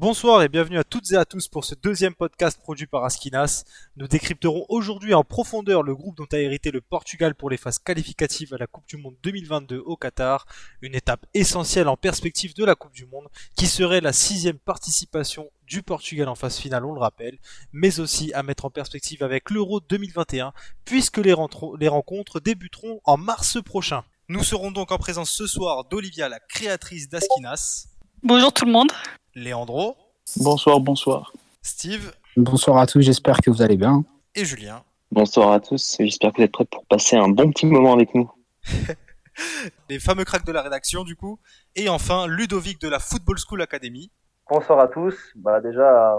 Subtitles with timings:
[0.00, 3.64] Bonsoir et bienvenue à toutes et à tous pour ce deuxième podcast produit par Askinas.
[3.96, 7.80] Nous décrypterons aujourd'hui en profondeur le groupe dont a hérité le Portugal pour les phases
[7.80, 10.46] qualificatives à la Coupe du Monde 2022 au Qatar,
[10.82, 13.26] une étape essentielle en perspective de la Coupe du Monde,
[13.56, 17.36] qui serait la sixième participation du Portugal en phase finale, on le rappelle,
[17.72, 20.52] mais aussi à mettre en perspective avec l'Euro 2021,
[20.84, 24.04] puisque les, rencontres débuteront en mars prochain.
[24.28, 27.88] Nous serons donc en présence ce soir d'Olivia, la créatrice d'Askinas.
[28.22, 28.92] Bonjour tout le monde.
[29.38, 29.96] Léandro.
[30.36, 31.32] Bonsoir, bonsoir.
[31.62, 32.12] Steve.
[32.36, 34.04] Bonsoir à tous, j'espère que vous allez bien.
[34.34, 34.82] Et Julien.
[35.10, 38.14] Bonsoir à tous, j'espère que vous êtes prêts pour passer un bon petit moment avec
[38.14, 38.30] nous.
[39.88, 41.38] Les fameux cracks de la rédaction du coup.
[41.76, 44.10] Et enfin Ludovic de la Football School Academy.
[44.50, 45.14] Bonsoir à tous.
[45.36, 46.16] Bah déjà,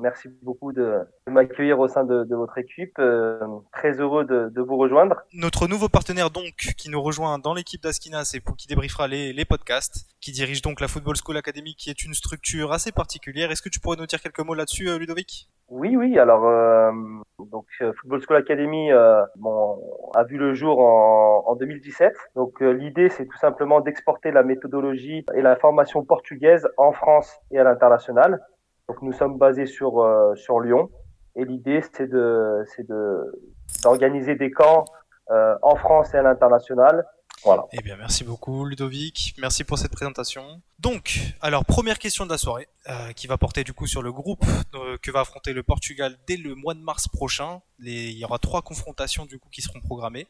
[0.00, 2.96] merci beaucoup de, m'accueillir au sein de, votre équipe.
[3.00, 3.40] Euh,
[3.72, 5.16] très heureux de, vous rejoindre.
[5.32, 9.32] Notre nouveau partenaire donc, qui nous rejoint dans l'équipe d'Askina, c'est pour qui débriefera les,
[9.32, 13.50] les podcasts, qui dirige donc la Football School Academy, qui est une structure assez particulière.
[13.50, 15.48] Est-ce que tu pourrais nous dire quelques mots là-dessus, euh, Ludovic?
[15.74, 16.18] Oui, oui.
[16.18, 16.92] Alors, euh,
[17.38, 19.80] donc euh, Football School Academy euh, bon,
[20.14, 22.14] a vu le jour en, en 2017.
[22.36, 27.58] Donc, l'idée, c'est tout simplement d'exporter la méthodologie et la formation portugaise en France et
[27.58, 28.40] à l'international.
[28.88, 30.04] Donc, nous sommes basés sur
[30.36, 30.90] sur Lyon.
[31.34, 33.42] Et l'idée, c'est de c'est de
[33.82, 34.84] d'organiser des camps
[35.30, 37.04] en France et à l'international
[37.44, 37.66] voilà.
[37.72, 40.62] Eh bien, merci beaucoup Ludovic, merci pour cette présentation.
[40.78, 44.12] Donc, alors première question de la soirée, euh, qui va porter du coup sur le
[44.12, 47.60] groupe euh, que va affronter le Portugal dès le mois de mars prochain.
[47.80, 50.28] il y aura trois confrontations du coup qui seront programmées.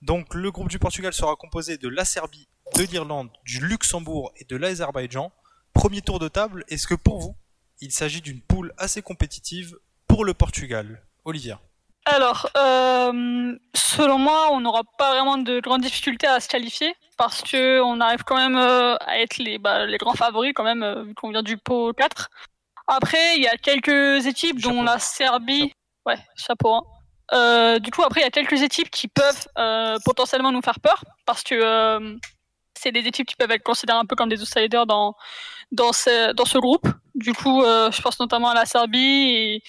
[0.00, 4.44] Donc, le groupe du Portugal sera composé de la Serbie, de l'Irlande, du Luxembourg et
[4.44, 5.32] de l'Azerbaïdjan.
[5.76, 7.36] Premier tour de table, est-ce que pour vous,
[7.82, 9.76] il s'agit d'une poule assez compétitive
[10.08, 11.02] pour le Portugal?
[11.24, 11.60] Olivia
[12.08, 17.42] alors, euh, selon moi, on n'aura pas vraiment de grandes difficultés à se qualifier parce
[17.42, 20.84] que on arrive quand même euh, à être les, bah, les grands favoris quand même
[20.84, 22.30] euh, vu qu'on vient du pot 4.
[22.86, 25.72] Après, il y a quelques équipes dont la Serbie,
[26.06, 26.76] ouais, chapeau.
[27.32, 27.80] Hein.
[27.80, 29.48] du coup, après, il y a quelques équipes qui peuvent
[30.04, 32.16] potentiellement nous faire peur parce que
[32.78, 35.16] c'est des équipes qui peuvent être considérées un peu comme des outsiders dans
[35.72, 36.88] dans ce, dans ce groupe.
[37.14, 39.62] Du coup, je pense notamment à la Serbie et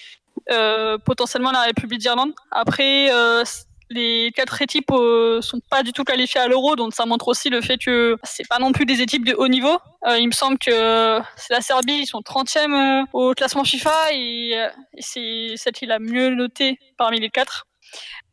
[0.50, 2.32] euh, potentiellement la République d'Irlande.
[2.50, 3.44] Après, euh,
[3.90, 7.50] les quatre équipes euh, sont pas du tout qualifiées à l'Euro, donc ça montre aussi
[7.50, 9.76] le fait que c'est pas non plus des équipes de haut niveau.
[10.18, 14.68] il me semble que c'est la Serbie, ils sont 30e au classement FIFA et,
[15.00, 17.66] c'est celle qui l'a mieux noté parmi les quatre.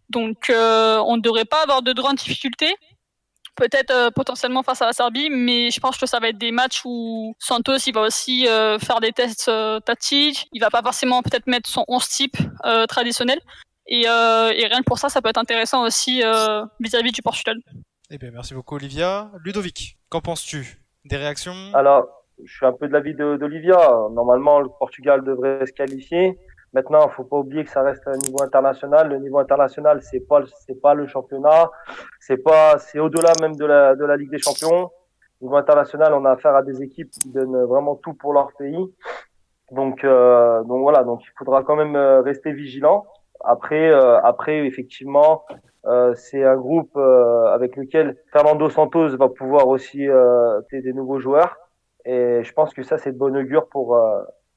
[0.10, 2.76] Donc on ne devrait pas avoir de grandes difficultés
[3.56, 6.52] peut-être euh, potentiellement face à la Serbie, mais je pense que ça va être des
[6.52, 10.82] matchs où Santos il va aussi euh, faire des tests euh, tactiques, il va pas
[10.82, 12.38] forcément peut-être mettre son 11 type
[12.88, 13.40] traditionnel,
[13.88, 16.24] et, et, rien que pour ça, ça peut être intéressant aussi
[16.80, 17.58] vis-à-vis du Portugal.
[18.10, 19.30] Eh bien, merci beaucoup Olivia.
[19.44, 21.72] Ludovic, qu'en penses-tu Des réactions?
[21.74, 22.08] Alors,
[22.44, 23.78] je suis un peu de l'avis d'Olivia.
[24.12, 26.38] Normalement, le Portugal devrait se qualifier.
[26.76, 29.08] Maintenant, faut pas oublier que ça reste un niveau international.
[29.08, 31.72] Le niveau international, c'est pas c'est pas le championnat,
[32.20, 34.92] c'est pas c'est au-delà même de la de la Ligue des Champions.
[35.40, 38.50] Au niveau international, on a affaire à des équipes qui donnent vraiment tout pour leur
[38.58, 38.86] pays.
[39.72, 43.06] Donc euh, donc voilà, donc il faudra quand même euh, rester vigilant.
[43.46, 45.46] Après euh, après effectivement,
[45.86, 51.56] euh, c'est un groupe avec lequel Fernando Santos va pouvoir aussi euh, des nouveaux joueurs
[52.04, 53.98] et je pense que ça c'est de bon augure pour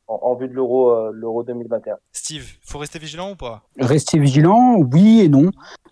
[0.08, 1.96] en, vue de l'Euro euh, l'Euro 2021.
[2.12, 3.62] Steve, faut rester vigilant ou pas?
[3.78, 5.50] Rester vigilant, oui et non.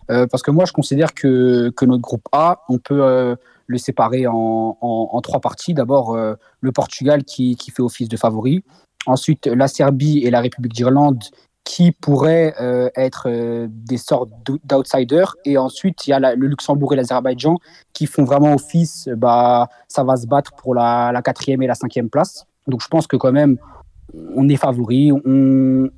[0.09, 3.35] Euh, parce que moi, je considère que, que notre groupe A, on peut euh,
[3.67, 5.73] le séparer en, en, trois parties.
[5.73, 8.63] D'abord, le Portugal qui, qui, fait office de favori.
[9.05, 11.21] Ensuite, la Serbie et la République d'Irlande
[11.65, 12.53] qui pourraient
[12.95, 13.27] être
[13.67, 14.29] des sortes
[14.63, 15.35] d'outsiders.
[15.43, 17.57] Et ensuite, il y a le Luxembourg et l'Azerbaïdjan
[17.91, 19.09] qui font vraiment office.
[19.17, 22.45] Bah, ça va se battre pour la, la quatrième et la cinquième place.
[22.67, 23.57] Donc, je pense que quand même,
[24.13, 25.89] on est favori, on,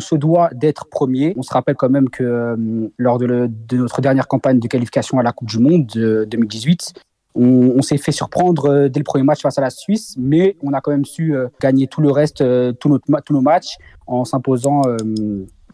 [0.00, 1.34] se doit d'être premier.
[1.36, 5.22] On se rappelle quand même que euh, lors de, notre dernière campagne de qualification à
[5.22, 6.94] la Coupe du Monde de 2018,
[7.34, 10.72] on, s'est fait surprendre euh, dès le premier match face à la Suisse, mais on
[10.72, 12.44] a quand même su euh, gagner tout le reste,
[12.78, 13.00] tous,
[13.30, 14.82] nos matchs, en s'imposant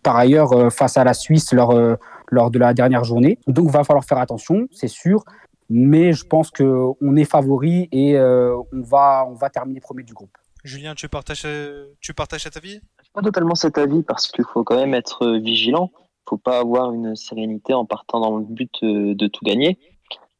[0.02, 3.38] par ailleurs face à la Suisse lors, de la dernière journée.
[3.46, 5.24] Donc, il va falloir faire attention, c'est sûr.
[5.70, 10.36] Mais je pense qu'on est favori et on va terminer premier du groupe.
[10.64, 12.80] Julien, tu partages, euh, tu partages cet avis?
[13.12, 15.90] Pas totalement cet avis parce qu'il faut quand même être euh, vigilant.
[15.94, 19.78] Il faut pas avoir une sérénité en partant dans le but euh, de tout gagner.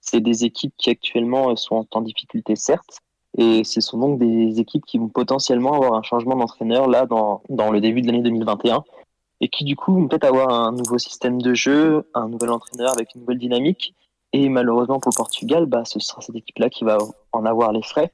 [0.00, 3.00] C'est des équipes qui actuellement sont en difficulté, certes,
[3.36, 7.42] et ce sont donc des équipes qui vont potentiellement avoir un changement d'entraîneur là dans,
[7.50, 8.82] dans le début de l'année 2021
[9.40, 12.92] et qui du coup vont peut-être avoir un nouveau système de jeu, un nouvel entraîneur
[12.92, 13.94] avec une nouvelle dynamique.
[14.32, 16.98] Et malheureusement pour Portugal, bah, ce sera cette équipe-là qui va
[17.32, 18.12] en avoir les frais.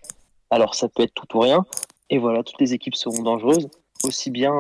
[0.50, 1.64] Alors ça peut être tout ou rien,
[2.10, 3.68] Et voilà, toutes les équipes seront dangereuses.
[4.04, 4.52] Aussi bien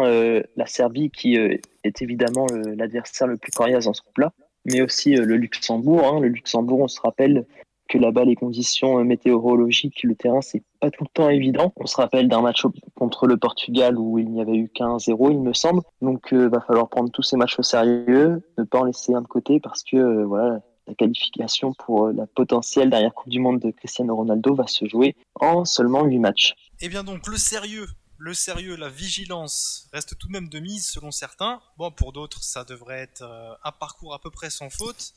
[0.56, 4.32] la Serbie, qui est évidemment l'adversaire le, plus coriace dans ce groupe-là,
[4.66, 6.06] mais aussi le Luxembourg.
[6.06, 6.20] Hein.
[6.20, 7.46] Le Luxembourg, on se rappelle,
[7.90, 11.72] que là-bas les conditions euh, météorologiques, le terrain c'est pas tout le temps évident.
[11.76, 12.62] On se rappelle d'un match
[12.94, 15.82] contre le Portugal où il n'y avait eu qu'un 0 il me semble.
[16.00, 19.20] Donc euh, va falloir prendre tous ces matchs au sérieux, ne pas en laisser un
[19.20, 23.60] de côté parce que euh, voilà la qualification pour la potentielle dernière Coupe du Monde
[23.60, 26.54] de Cristiano Ronaldo va se jouer en seulement 8 matchs.
[26.82, 27.88] Et eh bien donc le sérieux
[28.22, 31.62] le sérieux, la vigilance reste tout de même de mise selon certains.
[31.78, 33.22] Bon, pour d'autres, ça devrait être
[33.64, 35.14] un parcours à peu près sans faute.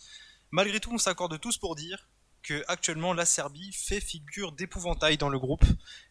[0.51, 2.07] Malgré tout, on s'accorde tous pour dire
[2.43, 5.65] que actuellement la Serbie fait figure d'épouvantail dans le groupe.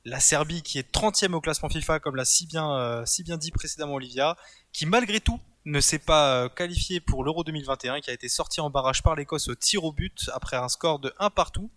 [0.04, 3.36] La Serbie qui est 30e au classement FIFA, comme l'a si bien, euh, si bien
[3.36, 4.36] dit précédemment Olivia,
[4.72, 8.60] qui malgré tout ne s'est pas euh, qualifié pour l'Euro 2021, qui a été sorti
[8.60, 11.70] en barrage par l'Écosse au tir au but après un score de 1 partout.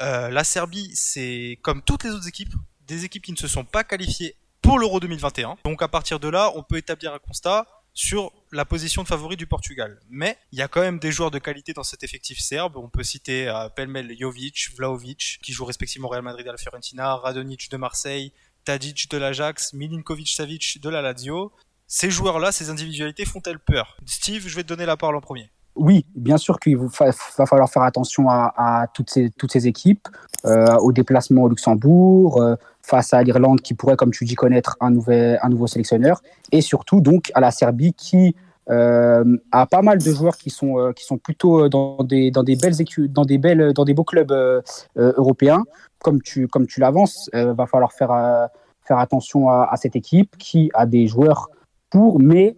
[0.00, 2.54] Euh, la Serbie, c'est comme toutes les autres équipes,
[2.90, 5.56] des équipes qui ne se sont pas qualifiées pour l'Euro 2021.
[5.64, 9.36] Donc à partir de là, on peut établir un constat sur la position de favori
[9.36, 10.00] du Portugal.
[10.10, 12.76] Mais il y a quand même des joueurs de qualité dans cet effectif serbe.
[12.76, 17.16] On peut citer euh, Pelmel Jovic, Vlaovic, qui jouent respectivement Real Madrid à la Fiorentina,
[17.16, 18.32] Radonic de Marseille,
[18.64, 21.52] Tadic de l'Ajax, Milinkovic-Savic de la Lazio.
[21.86, 23.96] Ces joueurs-là, ces individualités font-elles peur?
[24.06, 25.50] Steve, je vais te donner la parole en premier.
[25.76, 27.12] Oui, bien sûr qu'il va
[27.46, 30.08] falloir faire attention à, toutes, ces, toutes ces équipes,
[30.44, 32.56] euh, au déplacement au Luxembourg, euh,
[32.90, 36.20] face à l'Irlande qui pourrait, comme tu dis, connaître un, nouvel, un nouveau sélectionneur,
[36.50, 38.34] et surtout donc à la Serbie qui
[38.68, 42.42] euh, a pas mal de joueurs qui sont, euh, qui sont plutôt dans des, dans
[42.42, 42.74] des belles
[43.08, 44.60] dans des belles, dans des beaux clubs euh,
[44.96, 45.64] européens.
[46.00, 48.48] Comme tu, comme tu l'avances, va falloir faire,
[48.80, 51.50] faire attention à, cette équipe qui a des joueurs
[51.90, 52.56] pour, mais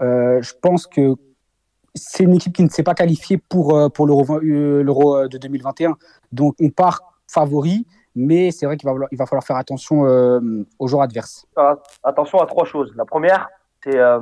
[0.00, 1.14] je pense que
[1.94, 5.96] c'est une équipe qui ne s'est pas qualifiée pour, pour l'Euro de 2021.
[6.32, 10.40] Donc on part favori, mais c'est vrai qu'il va, il va falloir faire attention euh,
[10.78, 11.46] aux joueurs adverses.
[12.02, 12.92] Attention à trois choses.
[12.96, 13.48] La première,
[13.84, 14.18] c'est euh,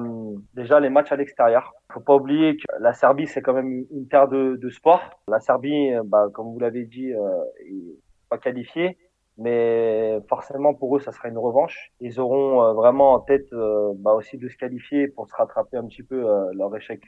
[0.55, 1.73] déjà les matchs à l'extérieur.
[1.91, 5.03] Il faut pas oublier que la Serbie, c'est quand même une terre de, de sport.
[5.29, 7.21] La Serbie, bah, comme vous l'avez dit, euh,
[8.29, 8.99] pas qualifiée,
[9.39, 11.93] mais forcément pour eux, ça sera une revanche.
[12.01, 13.51] Ils auront euh, vraiment en tête
[13.97, 17.01] bah, aussi de se qualifier pour se rattraper un petit peu leur échec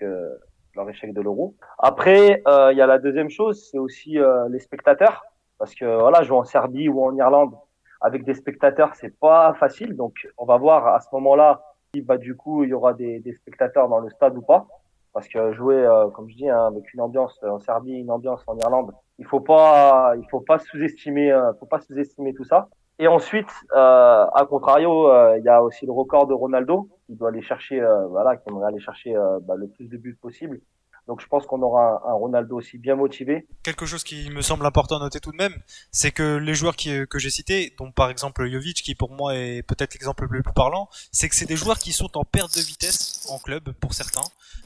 [0.76, 1.54] leur échec de l'euro.
[1.78, 5.24] Après, il y a la deuxième chose, c'est aussi les spectateurs.
[5.58, 7.54] Parce que voilà, jouer en Serbie ou en Irlande
[8.00, 9.96] avec des spectateurs, c'est pas facile.
[9.96, 11.62] Donc, on va voir à ce moment-là
[11.94, 14.66] si bah, du coup il y aura des, des, spectateurs dans le stade ou pas.
[15.12, 18.42] Parce que jouer, euh, comme je dis, hein, avec une ambiance en Serbie, une ambiance
[18.48, 22.68] en Irlande, il faut pas, il faut pas sous-estimer, euh, faut pas sous-estimer tout ça.
[22.98, 27.14] Et ensuite, euh, à contrario, euh, il y a aussi le record de Ronaldo qui
[27.14, 30.60] doit aller chercher, voilà, qui aimerait aller chercher bah, le plus de buts possible.
[31.06, 33.46] Donc je pense qu'on aura un, Ronaldo aussi bien motivé.
[33.62, 35.54] Quelque chose qui me semble important à noter tout de même,
[35.90, 39.34] c'est que les joueurs qui, que j'ai cités, dont par exemple Jovic, qui pour moi
[39.36, 42.56] est peut-être l'exemple le plus parlant, c'est que c'est des joueurs qui sont en perte
[42.56, 44.24] de vitesse en club pour certains,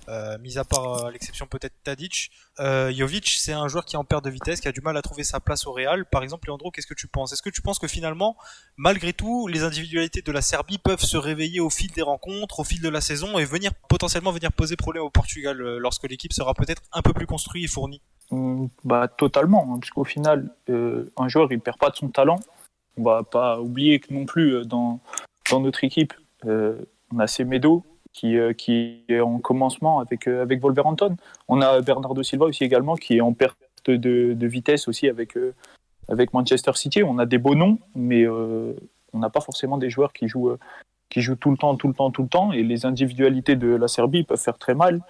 [0.09, 2.31] euh, mis à part euh, l'exception peut-être Tadic.
[2.61, 4.97] Euh, Jovic, c'est un joueur qui est en perte de vitesse, qui a du mal
[4.97, 6.07] à trouver sa place au Real.
[6.07, 7.33] Par exemple, Leandro, qu'est-ce que tu penses?
[7.33, 8.37] Est-ce que tu penses que finalement,
[8.77, 12.65] malgré tout, les individualités de la Serbie peuvent se réveiller au fil des rencontres, au
[12.65, 16.28] fil de la saison, et venir potentiellement venir poser problème au Portugal euh, lorsque l'équipe
[16.33, 20.51] sera peut-être un peu plus construit et fourni mmh, bah, Totalement, hein, parce qu'au final,
[20.69, 22.41] euh, un joueur, il perd pas de son talent.
[22.97, 25.01] On va pas oublier que non plus, euh, dans,
[25.51, 26.15] dans notre équipe,
[26.47, 26.81] euh,
[27.13, 31.17] on a Semedo, qui, qui est en commencement avec, avec Wolverhampton.
[31.47, 33.57] On a Bernardo Silva aussi également, qui est en perte
[33.87, 35.39] de, de vitesse aussi avec,
[36.09, 37.05] avec Manchester City.
[37.05, 38.75] On a des beaux noms, mais on
[39.15, 40.57] n'a pas forcément des joueurs qui jouent,
[41.11, 42.53] qui jouent tout le temps, tout le temps, tout le temps.
[42.53, 45.01] Et les individualités de la Serbie peuvent faire très mal.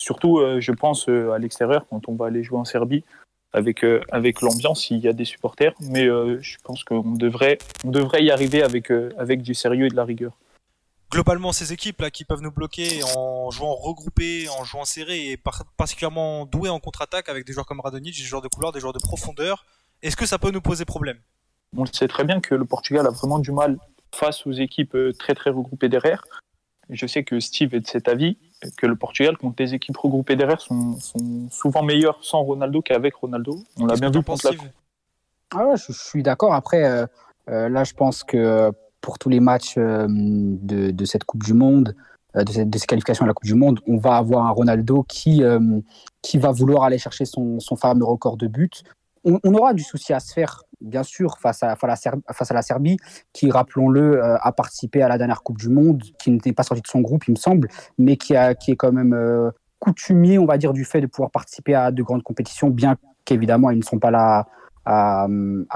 [0.00, 3.04] Surtout, euh, je pense euh, à l'extérieur, quand on va aller jouer en Serbie,
[3.52, 5.74] avec, euh, avec l'ambiance, il y a des supporters.
[5.80, 9.96] Mais je pense qu'on devrait, on devrait y arriver avec, avec du sérieux et de
[9.96, 10.32] la rigueur
[11.12, 15.36] globalement ces équipes là qui peuvent nous bloquer en jouant regroupé, en jouant serré et
[15.76, 18.92] particulièrement doué en contre-attaque avec des joueurs comme Radonic, des joueurs de couloir, des joueurs
[18.92, 19.66] de profondeur,
[20.02, 21.18] est-ce que ça peut nous poser problème?
[21.76, 23.76] On sait très bien que le Portugal a vraiment du mal
[24.14, 26.22] face aux équipes très très regroupées derrière.
[26.90, 28.36] Je sais que Steve est de cet avis
[28.76, 30.96] que le Portugal contre les équipes regroupées derrière sont,
[31.50, 33.58] souvent meilleurs sans Ronaldo qu'avec Ronaldo.
[33.78, 34.56] On l'a bien vu contre la
[35.52, 36.54] ah je, suis d'accord.
[36.54, 37.06] Après, euh,
[37.48, 38.70] euh, là, je pense que
[39.00, 41.96] pour tous les matchs euh, de, cette Coupe du Monde,
[42.34, 45.04] de, cette, de ces qualifications à la Coupe du Monde, on va avoir un Ronaldo
[45.08, 45.42] qui,
[46.22, 48.84] qui va vouloir aller chercher son, son fameux record de but.
[49.24, 52.62] On, on, aura du souci à se faire bien sûr, face à, face à la
[52.62, 52.96] Serbie,
[53.32, 56.82] qui, rappelons-le, euh, a participé à la dernière Coupe du Monde, qui n'était pas sorti
[56.82, 57.68] de son groupe, il me semble,
[57.98, 61.06] mais qui, a, qui est quand même euh, coutumier, on va dire, du fait de
[61.06, 64.46] pouvoir participer à de grandes compétitions, bien qu'évidemment, ils ne sont pas là
[64.86, 65.28] à,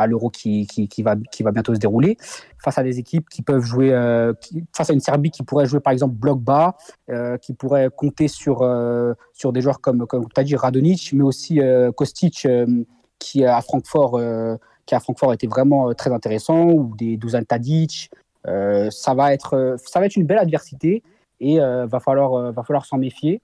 [0.09, 2.17] l'Euro qui, qui, qui, va, qui va bientôt se dérouler,
[2.59, 4.33] face à des équipes qui peuvent jouer, euh,
[4.75, 6.75] face à une Serbie qui pourrait jouer par exemple bloc bas,
[7.41, 8.69] qui pourrait compter sur,
[9.33, 11.61] sur des joueurs comme, comme tu as dit Radonic, mais aussi
[11.95, 12.49] Kostic
[13.21, 14.19] qui à Francfort
[14.87, 18.11] qui à Francfort était vraiment très intéressant, ou des Dusan Tadic.
[18.45, 21.03] ça, va être, ça va être une belle adversité
[21.41, 23.41] et va falloir, va falloir s'en méfier.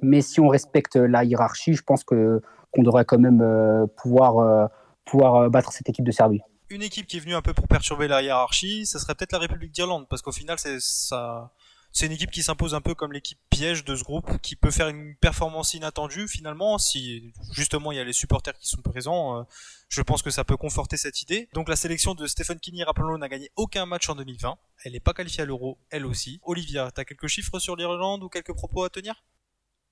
[0.00, 4.38] Mais si on respecte la hiérarchie, je pense que qu'on devrait quand même euh, pouvoir,
[4.38, 4.66] euh,
[5.04, 6.40] pouvoir euh, battre cette équipe de Serbie.
[6.70, 9.38] Une équipe qui est venue un peu pour perturber la hiérarchie, ce serait peut-être la
[9.38, 11.50] République d'Irlande, parce qu'au final, c'est ça.
[11.92, 14.70] C'est une équipe qui s'impose un peu comme l'équipe piège de ce groupe, qui peut
[14.70, 19.46] faire une performance inattendue finalement, si justement il y a les supporters qui sont présents.
[19.88, 21.48] je pense que ça peut conforter cette idée.
[21.54, 24.56] Donc la sélection de Stephen Kinney, rappelons-le, n'a gagné aucun match en 2020.
[24.84, 26.40] Elle n'est pas qualifiée à l'Euro, elle aussi.
[26.44, 29.22] Olivia, t'as quelques chiffres sur l'Irlande ou quelques propos à tenir?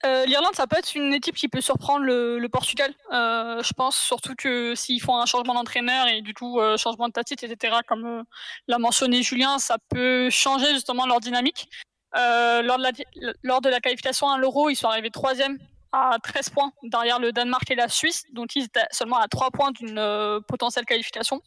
[0.05, 2.93] Euh, L'Irlande, ça peut être une équipe qui peut surprendre le, Portugal.
[3.13, 7.09] Euh, je pense surtout que s'ils font un changement d'entraîneur et du coup euh, changement
[7.09, 8.25] de tactique, etc., comme
[8.69, 11.69] l'a mentionné Julien, ça peut changer justement leur dynamique.
[12.15, 15.59] Lors, de la, lors de la qualification à l'Euro, ils sont arrivés troisième
[15.93, 19.51] à 13 points derrière le Danemark et la Suisse, donc ils étaient seulement à 3
[19.51, 21.41] points d'une potentielle qualification.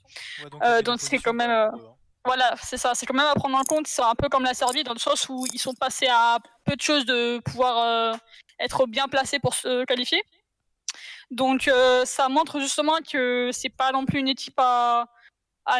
[0.83, 1.71] donc c'est quand même...
[2.25, 2.93] Voilà, c'est ça.
[2.95, 3.87] C'est quand même à prendre en compte.
[3.87, 6.75] C'est un peu comme la Serbie dans le sens où ils sont passés à peu
[6.75, 8.13] de choses de pouvoir euh,
[8.59, 10.21] être bien placés pour se qualifier.
[11.31, 15.07] Donc euh, ça montre justement que c'est pas non plus une équipe à,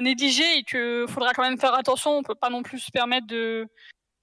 [0.01, 2.17] négliger et qu'il faudra quand même faire attention.
[2.17, 3.67] On peut pas non plus se permettre de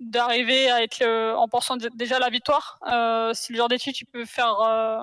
[0.01, 1.05] d'arriver à être
[1.37, 2.79] en pensant déjà la victoire.
[2.87, 4.57] Euh, c'est le genre d'équipe qui peut faire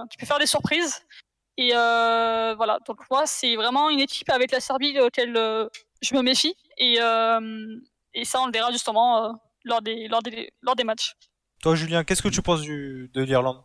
[0.10, 1.06] qui peut faire des surprises.
[1.58, 2.80] Et voilà.
[2.88, 5.36] Donc moi c'est vraiment une équipe avec la Serbie auquel
[6.04, 6.56] je me méfie.
[6.78, 7.80] Et, euh,
[8.14, 9.32] et ça, on le verra justement euh,
[9.64, 11.16] lors, des, lors, des, lors des matchs.
[11.62, 13.64] Toi, Julien, qu'est-ce que tu penses du, de l'Irlande?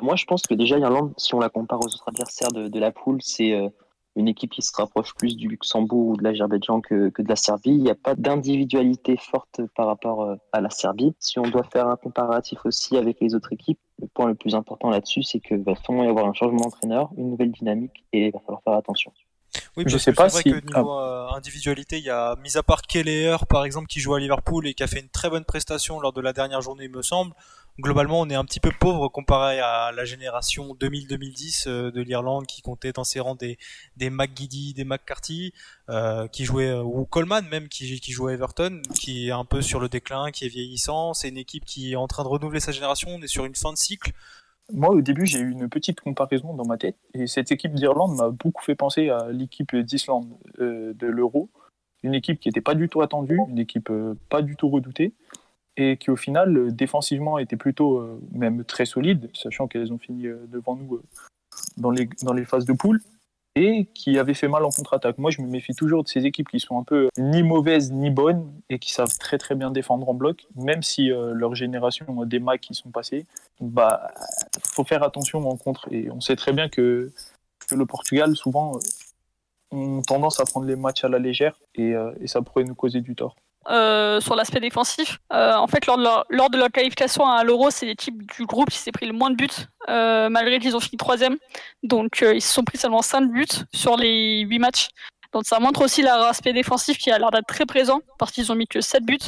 [0.00, 2.78] Moi, je pense que déjà, l'Irlande, si on la compare aux autres adversaires de, de
[2.78, 3.68] la poule, c'est euh,
[4.16, 7.36] une équipe qui se rapproche plus du Luxembourg ou de l'Azerbaïdjan que, que, de la
[7.36, 7.70] Serbie.
[7.70, 11.14] Il n'y a pas d'individualité forte par rapport à la Serbie.
[11.18, 14.54] Si on doit faire un comparatif aussi avec les autres équipes, le point le plus
[14.54, 18.26] important là-dessus, c'est qu'il va sûrement y avoir un changement d'entraîneur, une nouvelle dynamique et
[18.26, 19.12] il va falloir faire attention.
[19.76, 20.50] Oui, je sais pas si.
[20.50, 21.28] Vrai que niveau ah.
[21.32, 24.66] euh, individualité, il y a, mis à part Keller, par exemple, qui joue à Liverpool
[24.66, 27.02] et qui a fait une très bonne prestation lors de la dernière journée, il me
[27.02, 27.32] semble.
[27.78, 32.46] Globalement, on est un petit peu pauvre comparé à la génération 2000-2010 euh, de l'Irlande
[32.46, 33.58] qui comptait dans ses rangs des,
[33.96, 35.52] des McGiddy, des McCarthy,
[35.90, 39.60] euh, qui jouait, ou Coleman même, qui, qui joue à Everton, qui est un peu
[39.60, 41.12] sur le déclin, qui est vieillissant.
[41.12, 43.10] C'est une équipe qui est en train de renouveler sa génération.
[43.10, 44.12] On est sur une fin de cycle.
[44.72, 46.96] Moi, au début, j'ai eu une petite comparaison dans ma tête.
[47.14, 50.28] Et cette équipe d'Irlande m'a beaucoup fait penser à l'équipe d'Islande
[50.58, 51.50] euh, de l'Euro.
[52.02, 55.12] Une équipe qui n'était pas du tout attendue, une équipe euh, pas du tout redoutée.
[55.76, 60.26] Et qui, au final, euh, défensivement, était plutôt même très solide, sachant qu'elles ont fini
[60.48, 61.00] devant nous
[61.76, 63.00] dans les, dans les phases de poule
[63.56, 65.16] et qui avait fait mal en contre-attaque.
[65.16, 68.10] Moi, je me méfie toujours de ces équipes qui sont un peu ni mauvaises ni
[68.10, 72.24] bonnes et qui savent très très bien défendre en bloc, même si euh, leur génération
[72.26, 73.24] des Macs qui sont passés,
[73.60, 74.12] bah,
[74.62, 75.88] faut faire attention en contre.
[75.90, 77.10] Et on sait très bien que,
[77.72, 78.80] le Portugal, souvent, euh,
[79.70, 83.00] ont tendance à prendre les matchs à la légère euh, et ça pourrait nous causer
[83.00, 83.36] du tort.
[83.68, 85.18] Euh, sur l'aspect défensif.
[85.32, 88.46] Euh, en fait, lors de, leur, lors de, leur, qualification à l'Euro, c'est l'équipe du
[88.46, 89.48] groupe qui s'est pris le moins de buts,
[89.88, 91.36] euh, malgré qu'ils ont fini troisième.
[91.82, 94.88] Donc, ils se sont pris seulement 5 buts sur les 8 matchs.
[95.32, 98.52] Donc, ça montre aussi leur aspect défensif qui a l'air d'être très présent, parce qu'ils
[98.52, 99.18] ont mis que 7 buts.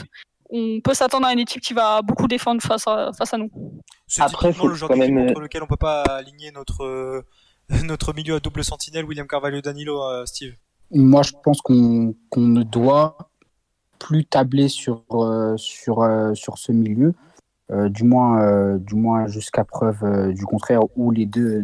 [0.51, 3.51] On peut s'attendre à une équipe qui va beaucoup défendre face à, face à nous.
[4.07, 5.27] C'est Après, le genre même...
[5.27, 7.25] contre lequel on peut pas aligner notre,
[7.83, 10.55] notre milieu à double sentinelle, William Carvalho Danilo, Steve.
[10.93, 13.28] Moi, je pense qu'on ne doit
[13.99, 17.15] plus tabler sur, euh, sur, euh, sur ce milieu,
[17.71, 21.63] euh, du moins, moins jusqu'à preuve du contraire, où les deux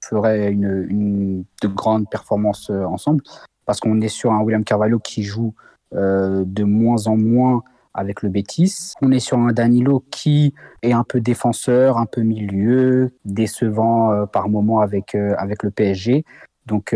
[0.00, 3.22] feraient une, une de grandes performances ensemble,
[3.66, 5.54] parce qu'on est sur un William Carvalho qui joue
[5.92, 7.62] de moins en moins
[7.94, 8.94] avec le Bétis.
[9.00, 14.48] On est sur un Danilo qui est un peu défenseur, un peu milieu, décevant par
[14.48, 16.24] moment avec, avec le PSG.
[16.66, 16.94] Donc,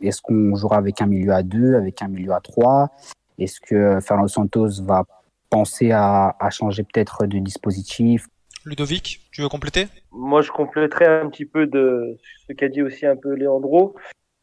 [0.00, 2.90] est-ce qu'on jouera avec un milieu à deux, avec un milieu à trois?
[3.38, 5.04] Est-ce que Fernando Santos va
[5.50, 8.26] penser à, changer peut-être de dispositif?
[8.64, 9.88] Ludovic, tu veux compléter?
[10.12, 13.94] Moi, je compléterai un petit peu de ce qu'a dit aussi un peu Leandro,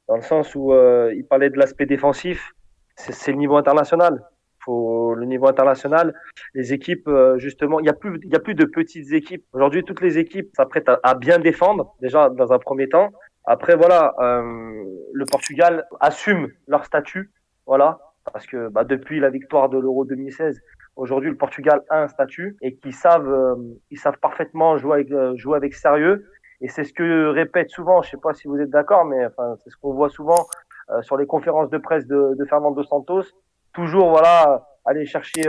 [0.08, 2.54] dans le sens où euh, il parlait de l'aspect défensif.
[2.96, 4.24] C'est le niveau international.
[4.66, 6.14] Faut, le niveau international,
[6.54, 9.46] les équipes, euh, justement, il n'y a, plus, y a plus de petites équipes.
[9.54, 13.10] Aujourd'hui, toutes les équipes s'apprêtent à, bien défendre, déjà dans un premier temps.
[13.46, 17.32] Après, voilà, euh, le Portugal assume leur statut.
[17.66, 18.00] Voilà,
[18.32, 20.62] parce que bah, depuis la victoire de l'Euro 2016,
[20.96, 23.56] aujourd'hui le Portugal a un statut et qu'ils savent, euh,
[23.92, 26.30] ils savent parfaitement jouer avec, euh, jouer avec sérieux
[26.62, 29.56] et c'est ce que répète souvent, je sais pas si vous êtes d'accord, mais enfin,
[29.64, 30.48] c'est ce qu'on voit souvent
[30.90, 33.24] euh, sur les conférences de presse de, de Fernando Santos.
[33.74, 35.44] Toujours, voilà, aller chercher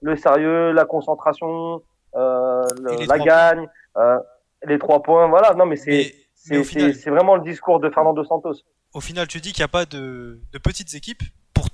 [0.00, 1.82] le sérieux, la concentration,
[2.14, 3.68] le, la gagne,
[4.64, 5.52] les trois points, voilà.
[5.54, 8.54] Non, mais c'est c'est vraiment le discours de Fernando Santos.
[8.94, 11.22] Au final, tu dis qu'il n'y a pas de, de petites équipes.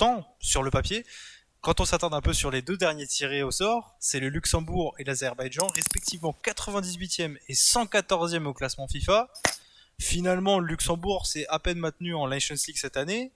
[0.02, 1.06] Pourtant, sur le papier,
[1.60, 4.96] quand on s'attarde un peu sur les deux derniers tirés au sort, c'est le Luxembourg
[4.98, 9.30] et l'Azerbaïdjan, respectivement 98e et 114e au classement FIFA.
[10.00, 13.30] Finalement, le Luxembourg s'est à peine maintenu en Nations League cette année.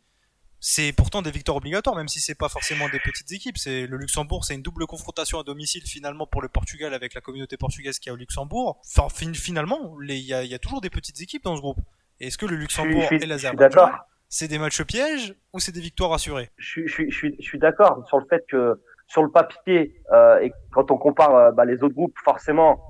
[0.58, 3.58] C'est pourtant des victoires obligatoires, même si c'est pas forcément des petites équipes.
[3.58, 7.20] C'est le Luxembourg, c'est une double confrontation à domicile finalement pour le Portugal avec la
[7.20, 8.82] communauté portugaise qui est au Luxembourg.
[8.96, 11.78] Enfin, finalement, il y, y, a toujours des petites équipes dans ce groupe.
[12.18, 13.92] Est-ce que le Luxembourg et l'Azerbaïdjan
[14.28, 16.50] c'est des matchs pièges ou c'est des victoires assurées?
[16.56, 21.34] Je, suis d'accord sur le fait que sur le papier euh, et quand on compare
[21.34, 22.80] euh, bah, les autres groupes, forcément,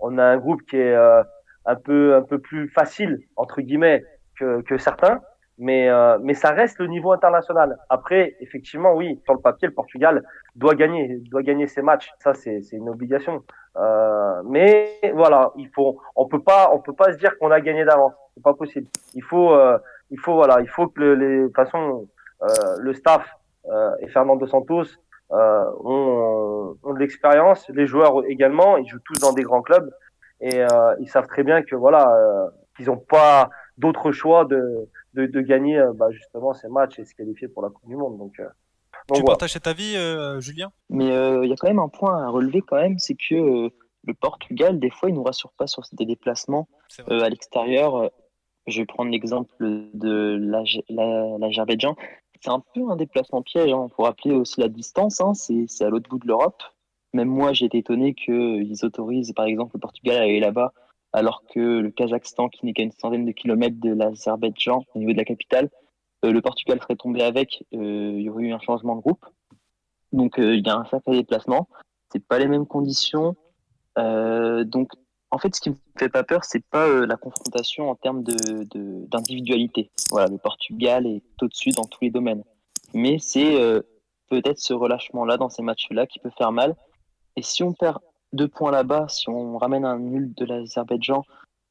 [0.00, 1.22] on a un groupe qui est euh,
[1.66, 4.04] un peu un peu plus facile entre guillemets
[4.38, 5.22] que, certains,
[5.58, 5.88] mais
[6.34, 7.78] ça reste le niveau international.
[7.88, 10.22] Après, effectivement, oui, sur le papier, le Portugal
[10.56, 12.12] doit gagner, doit gagner ses matchs.
[12.18, 13.42] Ça, c'est c'est une obligation.
[14.44, 17.86] Mais voilà, il faut, on peut pas, on peut pas se dire qu'on a gagné
[17.86, 18.12] d'avance.
[18.34, 18.88] C'est pas possible.
[19.14, 19.56] Il faut
[20.10, 22.08] il faut voilà, il faut que le, les, de toute façon
[22.42, 23.26] euh, le staff
[23.66, 24.84] euh, et Fernando Santos
[25.32, 29.90] euh, ont, ont, de l'expérience, les joueurs également, ils jouent tous dans des grands clubs
[30.40, 34.88] et euh, ils savent très bien que voilà, euh, qu'ils n'ont pas d'autre choix de,
[35.14, 38.18] de, de gagner bah, justement ces matchs et se qualifier pour la Coupe du Monde.
[38.18, 39.24] Donc, donc tu voilà.
[39.24, 39.96] partages cet avis,
[40.40, 40.70] Julien?
[40.90, 43.70] Mais il y a quand même un point à relever quand même, c'est que
[44.08, 46.68] le Portugal, des fois, il nous rassure pas sur des déplacements
[47.08, 48.10] à l'extérieur
[48.66, 51.94] je vais prendre l'exemple de l'Azerbaïdjan.
[51.98, 52.06] La,
[52.40, 53.88] c'est un peu un déplacement piège, hein.
[53.94, 55.34] pour rappeler aussi la distance, hein.
[55.34, 56.62] c'est à l'autre bout de l'Europe.
[57.12, 60.72] Même moi, j'ai été étonné qu'ils autorisent, par exemple, le Portugal à aller là-bas,
[61.12, 65.12] alors que le Kazakhstan, qui n'est qu'à une centaine de kilomètres de l'Azerbaïdjan, au niveau
[65.12, 65.70] de la capitale,
[66.24, 69.24] euh, le Portugal serait tombé avec, euh, il y aurait eu un changement de groupe.
[70.12, 71.68] Donc, euh, il y a un sacré déplacement.
[72.10, 73.36] C'est pas les mêmes conditions.
[73.96, 74.90] donc,
[75.36, 78.24] en fait, ce qui me fait pas peur, c'est pas euh, la confrontation en termes
[78.24, 79.82] d'individualité.
[79.82, 82.42] De, voilà, le Portugal est au-dessus dans tous les domaines.
[82.94, 83.82] Mais c'est euh,
[84.30, 86.74] peut-être ce relâchement-là dans ces matchs-là qui peut faire mal.
[87.36, 87.98] Et si on perd
[88.32, 91.22] deux points là-bas, si on ramène un nul de l'Azerbaïdjan,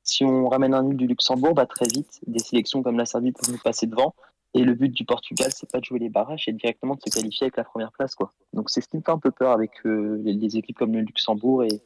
[0.04, 3.32] si on ramène un nul du Luxembourg, bah, très vite, des sélections comme la Serbie
[3.32, 4.13] peuvent nous passer devant.
[4.54, 7.10] Et le but du Portugal, c'est pas de jouer les barrages, c'est directement de se
[7.10, 8.13] qualifier avec la première place.
[8.13, 8.32] Quoi.
[8.54, 11.01] Donc c'est ce qui me fait un peu peur avec euh, les, équipes comme le
[11.01, 11.82] Luxembourg et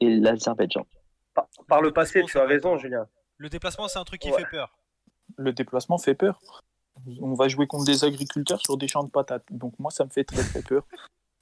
[0.00, 0.86] l'Azerbaïdjan.
[1.68, 3.06] Par, le passé, tu as raison, Julien.
[3.36, 4.76] Le déplacement, c'est un truc qui fait peur.
[5.36, 6.40] Le déplacement fait peur.
[7.20, 9.44] On va jouer contre des agriculteurs sur des champs de patates.
[9.50, 10.84] Donc moi, ça me fait très très peur.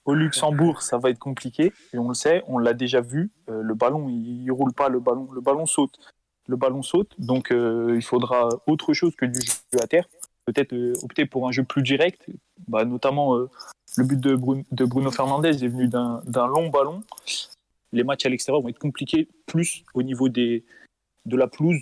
[0.04, 1.72] Au Luxembourg, ça va être compliqué.
[1.92, 3.30] Et on le sait, on l'a déjà vu.
[3.50, 5.98] Euh, le ballon, il, il, roule pas, le ballon, le ballon saute.
[6.46, 7.12] Le ballon saute.
[7.18, 10.08] Donc euh, il faudra autre chose que du jeu à terre.
[10.46, 12.24] Peut-être euh, opter pour un jeu plus direct.
[12.68, 13.50] Bah, notamment, euh,
[13.98, 17.02] le but de, Bruno, de Bruno Fernandez est venu d'un long ballon
[17.92, 20.64] les matchs à l'extérieur vont être compliqués plus au niveau des,
[21.26, 21.80] de la pelouse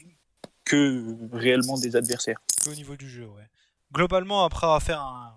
[0.64, 2.40] que réellement des adversaires.
[2.66, 3.48] au niveau du jeu, ouais.
[3.92, 5.32] Globalement, après avoir fait un,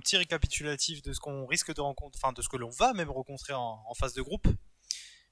[0.00, 3.10] petit récapitulatif de ce qu'on risque de rencontrer, enfin de ce que l'on va même
[3.10, 4.48] rencontrer en, en phase de groupe,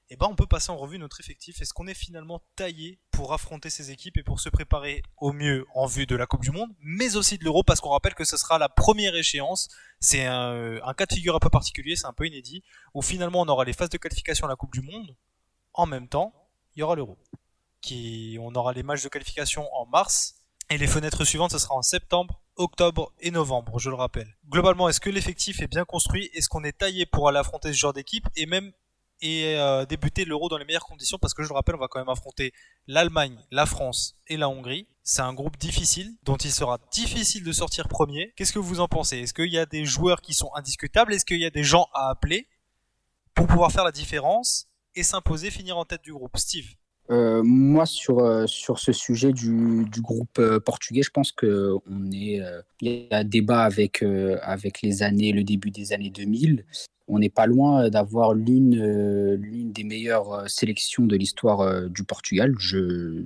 [0.09, 1.61] eh ben on peut passer en revue notre effectif.
[1.61, 5.65] Est-ce qu'on est finalement taillé pour affronter ces équipes et pour se préparer au mieux
[5.73, 8.23] en vue de la Coupe du Monde, mais aussi de l'Euro, parce qu'on rappelle que
[8.23, 9.69] ce sera la première échéance.
[9.99, 13.47] C'est un, cas de figure un peu particulier, c'est un peu inédit, où finalement on
[13.47, 15.15] aura les phases de qualification à la Coupe du Monde.
[15.73, 16.33] En même temps,
[16.75, 17.17] il y aura l'Euro.
[17.81, 20.35] Qui, on aura les matchs de qualification en mars
[20.69, 24.35] et les fenêtres suivantes, ce sera en septembre, octobre et novembre, je le rappelle.
[24.49, 26.29] Globalement, est-ce que l'effectif est bien construit?
[26.33, 28.27] Est-ce qu'on est taillé pour aller affronter ce genre d'équipe?
[28.35, 28.73] Et même
[29.21, 31.87] et euh, débuter l'Euro dans les meilleures conditions parce que je le rappelle, on va
[31.87, 32.53] quand même affronter
[32.87, 34.87] l'Allemagne, la France et la Hongrie.
[35.03, 38.33] C'est un groupe difficile dont il sera difficile de sortir premier.
[38.35, 39.19] Qu'est-ce que vous en pensez?
[39.19, 41.13] Est-ce qu'il y a des joueurs qui sont indiscutables?
[41.13, 42.47] Est-ce qu'il y a des gens à appeler
[43.33, 46.37] pour pouvoir faire la différence et s'imposer, finir en tête du groupe?
[46.37, 46.75] Steve
[47.09, 51.81] euh, moi, sur, euh, sur ce sujet du, du groupe euh, portugais, je pense qu'on
[52.11, 52.41] est.
[52.81, 54.03] Il y a un débat avec,
[54.41, 56.65] avec les années, le début des années 2000
[57.09, 63.23] on n'est pas loin d'avoir l'une des meilleures sélections de l'histoire du Portugal, je,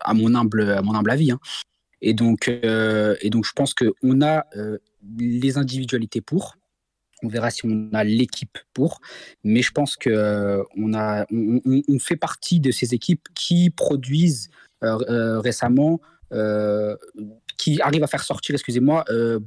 [0.00, 1.30] à mon humble à mon humble avis.
[1.30, 1.38] Hein.
[2.02, 4.46] Et donc et donc je pense que on a
[5.16, 6.56] les individualités pour.
[7.22, 9.00] On verra si on a l'équipe pour,
[9.44, 14.50] mais je pense que on a on, fait partie de ces équipes qui produisent
[14.82, 16.00] récemment
[17.56, 19.04] qui arrivent à faire sortir, excusez-moi,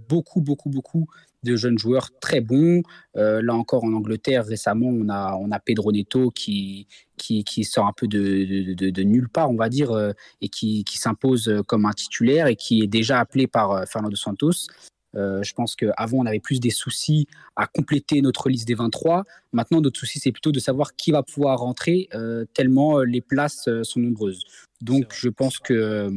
[0.07, 1.07] beaucoup beaucoup beaucoup
[1.43, 2.81] de jeunes joueurs très bons.
[3.15, 7.85] Euh, là encore, en Angleterre, récemment, on a, on a Pedro Neto qui, qui, sort
[7.85, 11.61] un peu de, de, de, nulle part, on va dire, euh, et qui, qui s'impose
[11.67, 14.67] comme un titulaire et qui est déjà appelé par euh, Fernando Santos.
[15.15, 19.23] Euh, je pense qu'avant, on avait plus des soucis à compléter notre liste des 23.
[19.51, 23.69] Maintenant, notre souci, c'est plutôt de savoir qui va pouvoir rentrer, euh, tellement les places
[23.83, 24.43] sont nombreuses.
[24.81, 26.09] Donc, je pense que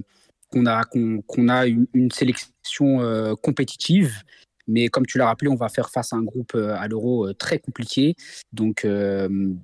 [0.49, 3.01] qu'on a, qu'on a une, une sélection
[3.43, 4.23] compétitive
[4.67, 7.29] mais comme tu l'as rappelé, on va faire face à un groupe euh, à l'euro
[7.29, 8.15] euh, très compliqué.
[8.53, 9.55] Donc, euh,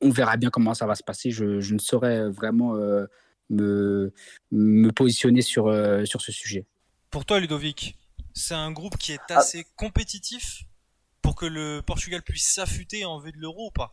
[0.00, 1.30] on verra bien comment ça va se passer.
[1.30, 2.74] Je, je ne saurais vraiment
[3.50, 4.12] me,
[4.52, 5.74] me, positionner sur,
[6.06, 6.64] sur ce sujet.
[7.10, 7.98] Pour toi, Ludovic,
[8.38, 9.38] c'est un groupe qui est ah.
[9.38, 10.62] assez compétitif
[11.22, 13.92] pour que le Portugal puisse s'affûter en vue de l'euro ou pas?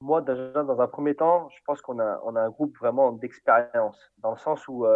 [0.00, 3.12] Moi, déjà, dans un premier temps, je pense qu'on a, on a un groupe vraiment
[3.12, 4.86] d'expérience, dans le sens où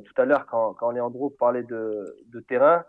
[0.00, 2.84] tout à l'heure, quand, quand Leandro parlait de, de terrain,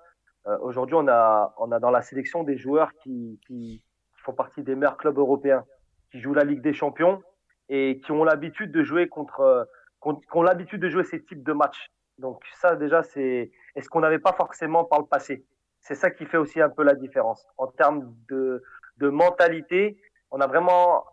[0.47, 3.84] euh, aujourd'hui, on a, on a dans la sélection des joueurs qui, qui,
[4.23, 5.65] font partie des meilleurs clubs européens,
[6.10, 7.21] qui jouent la Ligue des Champions
[7.67, 9.67] et qui ont l'habitude de jouer contre,
[10.01, 11.88] qui ont l'habitude de jouer ces types de matchs.
[12.19, 15.45] Donc ça, déjà, c'est est-ce qu'on n'avait pas forcément par le passé.
[15.83, 18.63] C'est ça qui fait aussi un peu la différence en termes de,
[19.01, 19.99] mentalité.
[20.31, 21.05] On a vraiment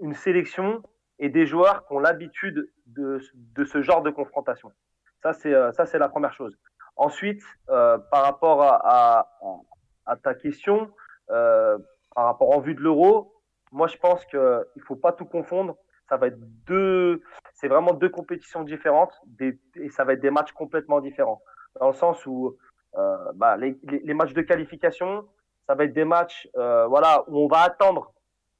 [0.00, 0.82] une sélection
[1.18, 3.18] et des joueurs qui ont l'habitude de,
[3.64, 4.70] ce genre de confrontation.
[5.22, 6.56] Ça, c'est euh, la première chose.
[6.96, 9.26] Ensuite, euh, par rapport à,
[10.22, 10.90] ta question,
[11.30, 11.78] euh,
[12.14, 13.34] par rapport en vue de l'euro,
[13.72, 15.76] moi je pense qu'il ne faut pas tout confondre.
[16.08, 17.22] Ça va être deux,
[17.54, 21.40] c'est vraiment deux compétitions différentes et ça va être des matchs complètement différents.
[21.80, 22.56] Dans le sens où
[22.96, 25.26] euh, bah, les, les, matchs de qualification,
[25.66, 28.12] ça va être des matchs euh, voilà, où on va attendre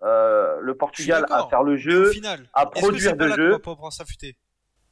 [0.03, 3.59] euh, le Portugal à faire le jeu, final, à produire de jeu.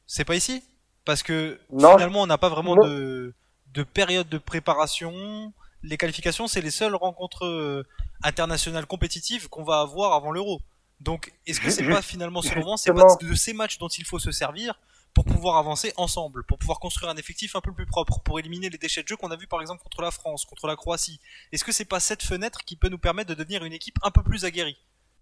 [0.05, 0.63] C'est pas ici?
[1.05, 3.33] Parce que finalement, on n'a pas vraiment de,
[3.73, 5.53] de, période de préparation.
[5.83, 7.85] Les qualifications, c'est les seules rencontres
[8.23, 10.59] internationales compétitives qu'on va avoir avant l'Euro.
[10.99, 14.03] Donc, est-ce que c'est pas finalement ce moment, c'est pas de ces matchs dont il
[14.03, 14.77] faut se servir
[15.17, 18.69] pour pouvoir avancer ensemble, pour pouvoir construire un effectif un peu plus propre, pour éliminer
[18.69, 21.19] les déchets de jeu qu'on a vu par exemple contre la France, contre la Croatie.
[21.51, 24.11] Est-ce que c'est pas cette fenêtre qui peut nous permettre de devenir une équipe un
[24.11, 24.77] peu plus aguerrie?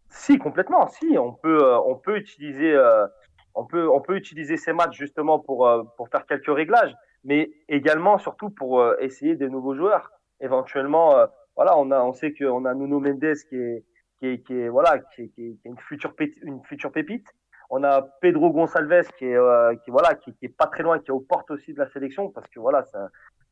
[0.09, 0.89] Si, complètement.
[0.89, 3.07] Si, on peut, euh, on peut utiliser euh,
[3.53, 7.49] on peut, on peut utiliser ces matchs justement pour, euh, pour faire quelques réglages, mais
[7.69, 10.11] également surtout pour essayer des nouveaux joueurs.
[10.41, 11.15] Éventuellement,
[11.55, 13.85] voilà, on a, on sait qu'on a Nuno Mendes qui est,
[14.21, 17.33] une future une future pépite.
[17.69, 19.37] On a Pedro Gonçalves qui est,
[19.83, 21.89] qui voilà, qui, qui, est pas très loin, qui est aux portes aussi de la
[21.89, 22.83] sélection parce que voilà,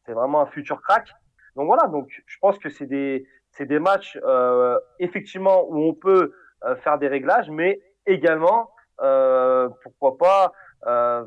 [0.05, 1.09] c'est vraiment un futur crack.
[1.55, 4.19] Donc voilà, donc je pense que c'est des, c'est des matchs
[4.99, 6.33] effectivement où on peut
[6.83, 8.69] faire des réglages, mais également
[9.01, 10.51] euh, pourquoi pas
[10.87, 11.25] euh,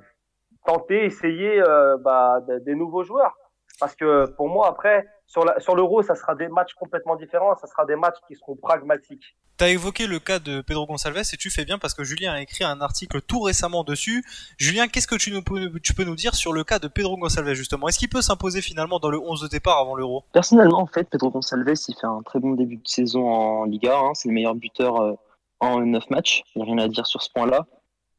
[0.65, 3.37] tenter, essayer euh, bah, des nouveaux joueurs.
[3.79, 7.67] Parce que pour moi, après, sur l'Euro, sur ça sera des matchs complètement différents, ça
[7.67, 9.37] sera des matchs qui seront pragmatiques.
[9.59, 12.35] Tu as évoqué le cas de Pedro Gonçalves et tu fais bien parce que Julien
[12.35, 14.23] a écrit un article tout récemment dessus.
[14.59, 15.43] Julien, qu'est-ce que tu, nous,
[15.81, 17.89] tu peux nous dire sur le cas de Pedro Gonçalves justement?
[17.89, 20.25] Est-ce qu'il peut s'imposer finalement dans le 11 de départ avant l'Euro?
[20.33, 23.99] Personnellement, en fait, Pedro Gonçalves, il fait un très bon début de saison en Liga.
[23.99, 24.13] Hein.
[24.13, 25.17] C'est le meilleur buteur
[25.61, 26.43] en 9 matchs.
[26.55, 27.67] Il n'y a rien à dire sur ce point-là.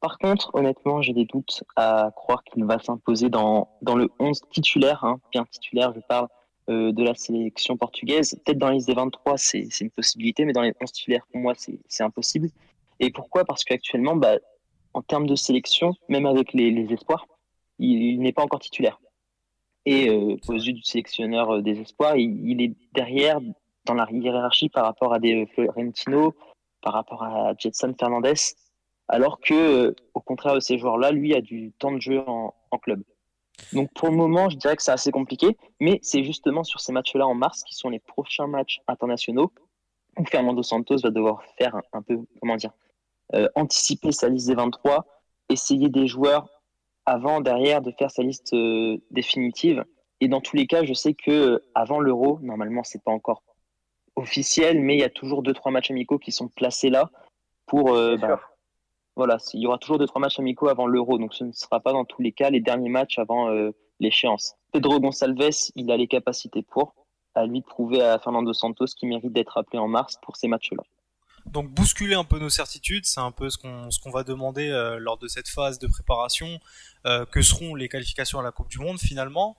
[0.08, 4.40] Par contre, honnêtement, j'ai des doutes à croire qu'il va s'imposer dans, dans le 11
[4.52, 6.30] titulaire, hein, bien titulaire, je parle
[6.70, 8.40] euh, de la sélection portugaise.
[8.46, 11.42] Peut-être dans la liste des 23, c'est une possibilité, mais dans les 11 titulaires, pour
[11.42, 12.48] moi, c'est impossible.
[13.02, 13.44] Et pourquoi?
[13.44, 14.38] Parce qu'actuellement, bah,
[14.94, 17.28] en termes de sélection, même avec les, espoirs,
[17.78, 19.02] il, n'est pas encore titulaire.
[19.86, 23.42] Et euh, aux yeux du sélectionneur euh, des espoirs, il, il, est derrière
[23.84, 26.34] dans la hiérarchie par rapport à des Florentino,
[26.82, 28.36] par rapport à Jetson Fernandez,
[29.08, 32.54] alors que, euh, au contraire de ces joueurs-là, lui a du temps de jeu en,
[32.82, 33.02] club.
[33.74, 36.92] Donc pour le moment, je dirais que c'est assez compliqué, mais c'est justement sur ces
[36.92, 39.52] matchs-là en mars qui sont les prochains matchs internationaux
[40.18, 42.72] où Fernando Santos va devoir faire un, peu, comment dire,
[43.34, 45.06] euh, anticiper sa liste des 23,
[45.50, 46.50] essayer des joueurs
[47.06, 49.86] avant, derrière, de faire sa liste euh, définitive.
[50.20, 53.44] Et dans tous les cas, je sais que avant l'Euro, normalement, c'est pas encore
[54.16, 57.10] officiel, mais il y a toujours deux trois matchs amicaux qui sont placés là
[57.66, 57.94] pour.
[57.94, 58.40] Euh, bah,
[59.18, 61.80] voilà, il y aura toujours deux trois matchs amicaux avant l'Euro, donc ce ne sera
[61.80, 64.54] pas dans tous les cas les derniers matchs avant euh, l'échéance.
[64.72, 66.94] Pedro Gonçalves, il a les capacités pour.
[67.34, 70.48] À lui de prouver à Fernando Santos qu'il mérite d'être appelé en mars pour ces
[70.48, 70.84] matchs-là.
[71.48, 75.18] Donc bousculer un peu nos certitudes, c'est un peu ce qu'on va demander euh, lors
[75.18, 76.60] de cette phase de préparation.
[77.32, 79.58] que seront les qualifications à la Coupe du Monde finalement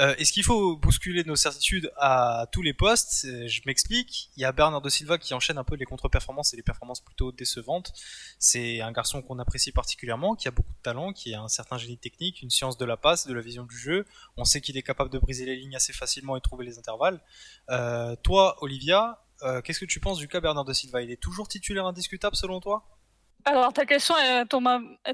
[0.00, 3.26] Euh, Est-ce qu'il faut bousculer nos certitudes à tous les postes?
[3.26, 4.30] Je m'explique.
[4.36, 7.32] Il y a Bernardo Silva qui enchaîne un peu les contre-performances et les performances plutôt
[7.32, 7.92] décevantes.
[8.38, 11.76] C'est un garçon qu'on apprécie particulièrement, qui a beaucoup de talent, qui a un certain
[11.76, 14.06] génie technique, une science de la passe, de la vision du jeu.
[14.38, 17.20] On sait qu'il est capable de briser les lignes assez facilement et trouver les intervalles.
[17.68, 21.02] Euh, toi, Olivia, euh, qu'est-ce que tu penses du cas Bernardo Silva?
[21.02, 22.84] Il est toujours titulaire indiscutable selon toi?
[23.44, 24.14] Alors, ta question,
[24.48, 24.68] tombe,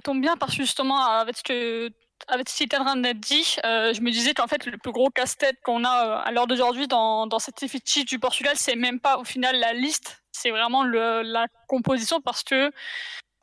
[0.04, 1.92] tombe bien parce que justement, avec ce que
[2.28, 4.92] avec ce qui est en train dit, euh, je me disais qu'en fait, le plus
[4.92, 8.76] gros casse-tête qu'on a euh, à l'heure d'aujourd'hui dans, dans cet effectif du Portugal, c'est
[8.76, 12.70] même pas au final la liste, c'est vraiment la composition parce que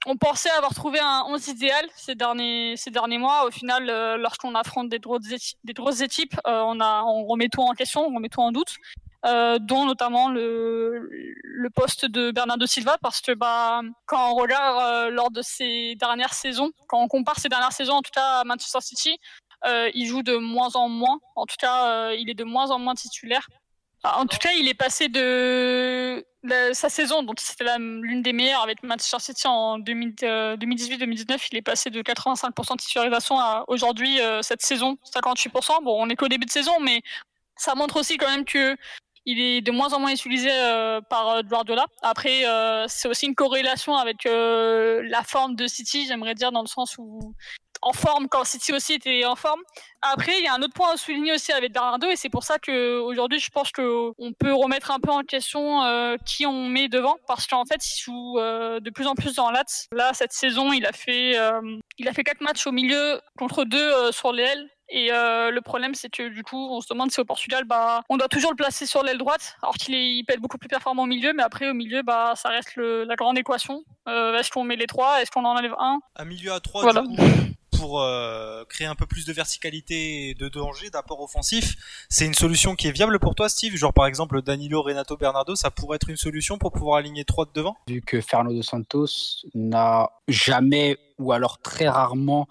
[0.06, 3.46] on pensait avoir trouvé un 11 idéal ces derniers, ces derniers mois.
[3.46, 7.62] Au final, euh, lorsqu'on affronte des grosses, des grosses équipes, on, a, on remet tout
[7.62, 8.76] en question, on remet tout en doute.
[9.26, 11.08] Euh, dont notamment le,
[11.44, 15.96] le poste de Bernardo Silva parce que bah quand on regarde euh, lors de ces
[15.96, 19.18] dernières saisons, quand on compare ces dernières saisons en tout cas à Manchester City,
[19.66, 21.20] euh, il joue de moins en moins.
[21.36, 23.48] En tout cas, euh, il est de moins en moins titulaire.
[24.04, 28.62] En tout cas, il est passé de, de sa saison, donc c'était l'une des meilleures
[28.62, 31.48] avec Manchester City en 2018-2019.
[31.54, 35.84] Il est passé de 85% de titularisation à aujourd'hui euh, cette saison 58%.
[35.84, 37.02] Bon, on est qu'au début de saison, mais
[37.56, 38.76] ça montre aussi quand même que
[39.26, 41.86] il est de moins en moins utilisé euh, par euh, Guardiola.
[42.02, 46.62] Après, euh, c'est aussi une corrélation avec euh, la forme de City, j'aimerais dire, dans
[46.62, 47.34] le sens où
[47.82, 49.62] en forme quand City aussi était en forme.
[50.12, 52.44] Après, il y a un autre point à souligner aussi avec Bernardo, et c'est pour
[52.44, 56.46] ça que aujourd'hui, je pense que on peut remettre un peu en question euh, qui
[56.46, 59.88] on met devant, parce qu'en fait, il joue euh, de plus en plus dans l'axe.
[59.94, 61.62] Là, cette saison, il a fait, euh,
[61.98, 64.70] il a fait quatre matchs au milieu contre deux euh, sur les ailes.
[64.90, 68.02] Et euh, le problème, c'est que du coup, on se demande si au Portugal, bah,
[68.10, 70.58] on doit toujours le placer sur l'aile droite, alors qu'il est, il peut être beaucoup
[70.60, 73.84] plus performant au milieu, mais après, au milieu, bah, ça reste le, la grande équation.
[74.08, 75.22] Euh, est-ce qu'on met les trois?
[75.22, 76.00] Est-ce qu'on en enlève un?
[76.18, 77.02] Un milieu à 3 Voilà.
[77.02, 77.24] du coup,
[77.84, 81.76] pour euh, créer un peu plus de verticalité de danger, d'apport offensif,
[82.08, 83.76] c'est une solution qui est viable pour toi, Steve?
[83.76, 87.48] Genre par exemple Danilo, Renato, Bernardo, ça pourrait être une solution pour pouvoir aligner 3
[87.48, 87.76] de devant?
[87.90, 89.08] Vu que Fernando Santos
[89.54, 92.48] n'a jamais ou alors très rarement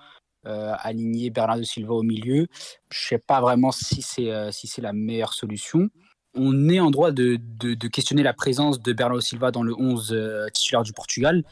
[0.46, 2.46] euh, aligné Bernardo Silva au milieu.
[2.90, 5.88] Je sais pas vraiment si c'est euh, si c'est la meilleure solution.
[6.34, 10.12] On est en droit de, de, questionner la présence de Bernardo Silva dans le 11
[10.12, 11.42] euh, titulaire du Portugal.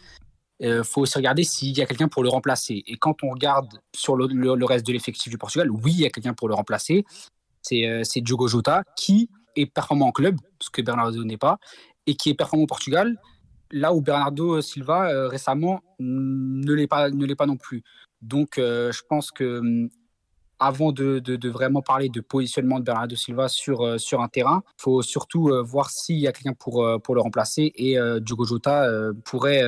[0.60, 2.82] Il faut aussi regarder s'il y a quelqu'un pour le remplacer.
[2.86, 6.10] Et quand on regarde sur le, reste de l'effectif du Portugal, oui, il y a
[6.10, 7.04] quelqu'un pour le remplacer.
[7.62, 11.58] C'est euh, c'est Diogo Jota qui est performant en club, ce que Bernardo n'est pas,
[12.06, 13.18] et qui est performant au Portugal,
[13.70, 17.82] là où Bernardo Silva euh, récemment mm, ne l'est pas, pas non plus.
[18.22, 19.88] Donc, euh, je pense que mm,
[20.60, 25.00] avant de, vraiment parler de positionnement de Bernardo Silva sur, euh, un terrain, il faut
[25.00, 28.88] surtout euh, voir s'il y a quelqu'un pour, euh, le remplacer et Diogo Jota
[29.24, 29.64] pourrait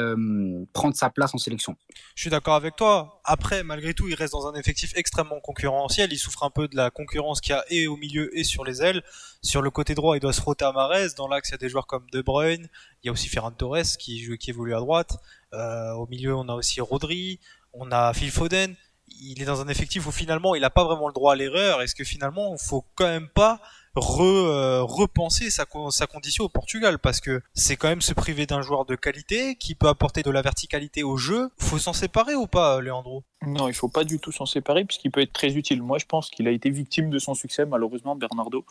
[0.73, 1.75] prendre sa place en sélection.
[2.15, 3.21] Je suis d'accord avec toi.
[3.25, 6.13] Après, malgré tout, il reste dans un effectif extrêmement concurrentiel.
[6.13, 8.65] Il souffre un peu de la concurrence qu'il y a et au milieu et sur
[8.65, 9.03] les ailes.
[9.43, 11.09] Sur le côté droit, il doit se frotter à Mahrez.
[11.17, 12.69] Dans l'axe, il y a des joueurs comme De Bruyne.
[13.03, 15.17] Il y a aussi Ferran Torres qui, qui évolue à droite.
[15.53, 17.41] Au milieu, on a aussi Rodri.
[17.73, 18.77] On a Phil Foden.
[19.21, 21.83] Il est dans un effectif où finalement, il n'a pas vraiment le droit à l'erreur.
[21.83, 23.61] Est-ce que finalement, il faut quand même pas
[23.97, 26.99] euh, repenser sa, co- sa condition au Portugal?
[26.99, 30.31] Parce que c'est quand même se priver d'un joueur de qualité qui peut apporter de
[30.31, 31.51] la verticalité au jeu.
[31.59, 33.23] Faut s'en séparer ou pas, Leandro?
[33.43, 35.83] Non, il faut pas du tout s'en séparer puisqu'il peut être très utile.
[35.83, 38.65] Moi, je pense qu'il a été victime de son succès, malheureusement, Bernardo.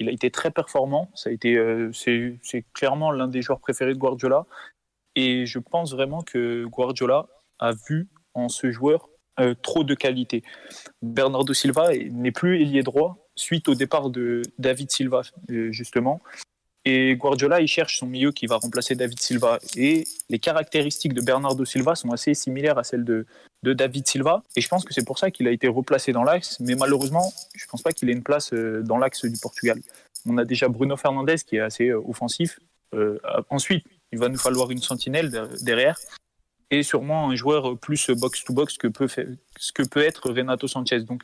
[0.00, 1.10] Il a été très performant.
[1.26, 4.46] Euh, c'est clairement l'un des joueurs préférés de Guardiola.
[5.16, 7.26] Et je pense vraiment que Guardiola
[7.58, 9.08] a vu en ce joueur
[9.40, 10.42] euh, trop de qualité.
[11.02, 16.20] Bernardo Silva est- n'est plus ailier droit suite au départ de David Silva, euh, justement.
[16.84, 19.58] Et Guardiola, il cherche son milieu qui va remplacer David Silva.
[19.76, 23.26] Et les caractéristiques de Bernardo Silva sont assez similaires à celles de,
[23.62, 24.42] de David Silva.
[24.56, 26.58] Et je pense que c'est pour ça qu'il a été replacé dans l'axe.
[26.60, 29.78] Mais malheureusement, je ne pense pas qu'il ait une place euh, dans l'axe du Portugal.
[30.26, 32.58] On a déjà Bruno Fernandes qui est assez offensif.
[33.50, 35.98] Ensuite, il va nous falloir une sentinelle de- derrière.
[36.70, 39.08] Et sûrement un joueur plus box-to-box que peut,
[39.58, 41.00] ce que peut être Renato Sanchez.
[41.00, 41.22] Donc,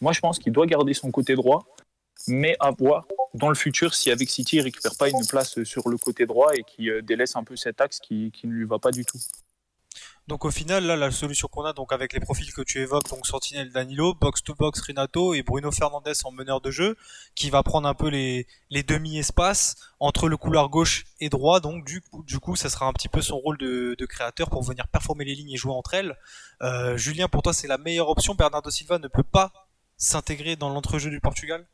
[0.00, 1.66] moi, je pense qu'il doit garder son côté droit,
[2.28, 5.88] mais à voir dans le futur si avec City, il récupère pas une place sur
[5.88, 8.64] le côté droit et qui euh, délaisse un peu cet axe qui, qui ne lui
[8.64, 9.18] va pas du tout.
[10.26, 13.10] Donc au final, là, la solution qu'on a, donc avec les profils que tu évoques,
[13.10, 16.96] donc Sentinel Danilo, box to box Renato et Bruno Fernandes en meneur de jeu,
[17.34, 21.60] qui va prendre un peu les, les demi-espaces entre le couloir gauche et droit.
[21.60, 24.48] Donc du coup, du coup, ça sera un petit peu son rôle de, de créateur
[24.48, 26.16] pour venir performer les lignes et jouer entre elles.
[26.62, 28.34] Euh, Julien, pour toi, c'est la meilleure option.
[28.34, 29.52] Bernardo Silva ne peut pas
[29.98, 31.66] s'intégrer dans l'entrejeu du Portugal?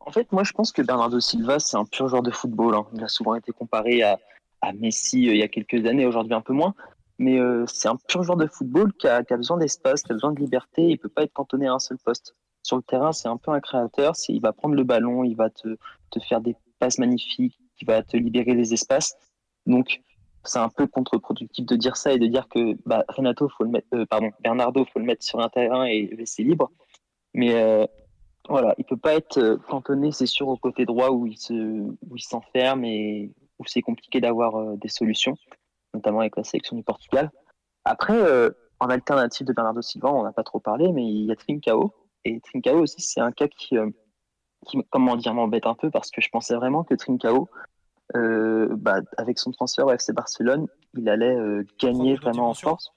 [0.00, 2.74] En fait, moi, je pense que Bernardo Silva, c'est un pur joueur de football.
[2.74, 2.86] hein.
[2.92, 4.18] Il a souvent été comparé à,
[4.62, 6.74] à Messi euh, il y a quelques années, aujourd'hui un peu moins.
[7.18, 10.12] Mais euh, c'est un pur joueur de football qui a, qui a besoin d'espace, qui
[10.12, 10.82] a besoin de liberté.
[10.82, 12.34] Il peut pas être cantonné à un seul poste.
[12.62, 14.14] sur le terrain, c'est un peu un créateur.
[14.28, 15.76] Il va prendre le ballon, il va te,
[16.10, 19.16] te faire des passes magnifiques, il va te libérer des espaces.
[19.66, 20.02] Donc,
[20.46, 23.70] c'est un peu contre-productif de dire ça et de dire que bah, Renato, faut le
[23.70, 26.70] mettre, euh, pardon, Bernardo, faut le mettre sur un terrain et laisser libre.
[27.34, 27.86] Mais euh,
[28.48, 31.52] voilà, il peut pas être euh, cantonné, c'est sûr, au côté droit où il se,
[31.52, 35.36] où il s'enferme et où c'est compliqué d'avoir des solutions,
[35.96, 37.30] notamment avec la sélection du Portugal.
[37.84, 38.18] Après,
[38.80, 41.92] en alternative de Bernardo Silva, on n'a pas trop parlé, mais il y a Trincao.
[42.24, 43.76] Et Trincao aussi, c'est un cas qui,
[44.66, 47.48] qui comment dire, m'embête un peu parce que je pensais vraiment que Trincao,
[48.14, 52.92] euh, bah, avec son transfert au FC Barcelone, il allait euh, gagner vraiment en force.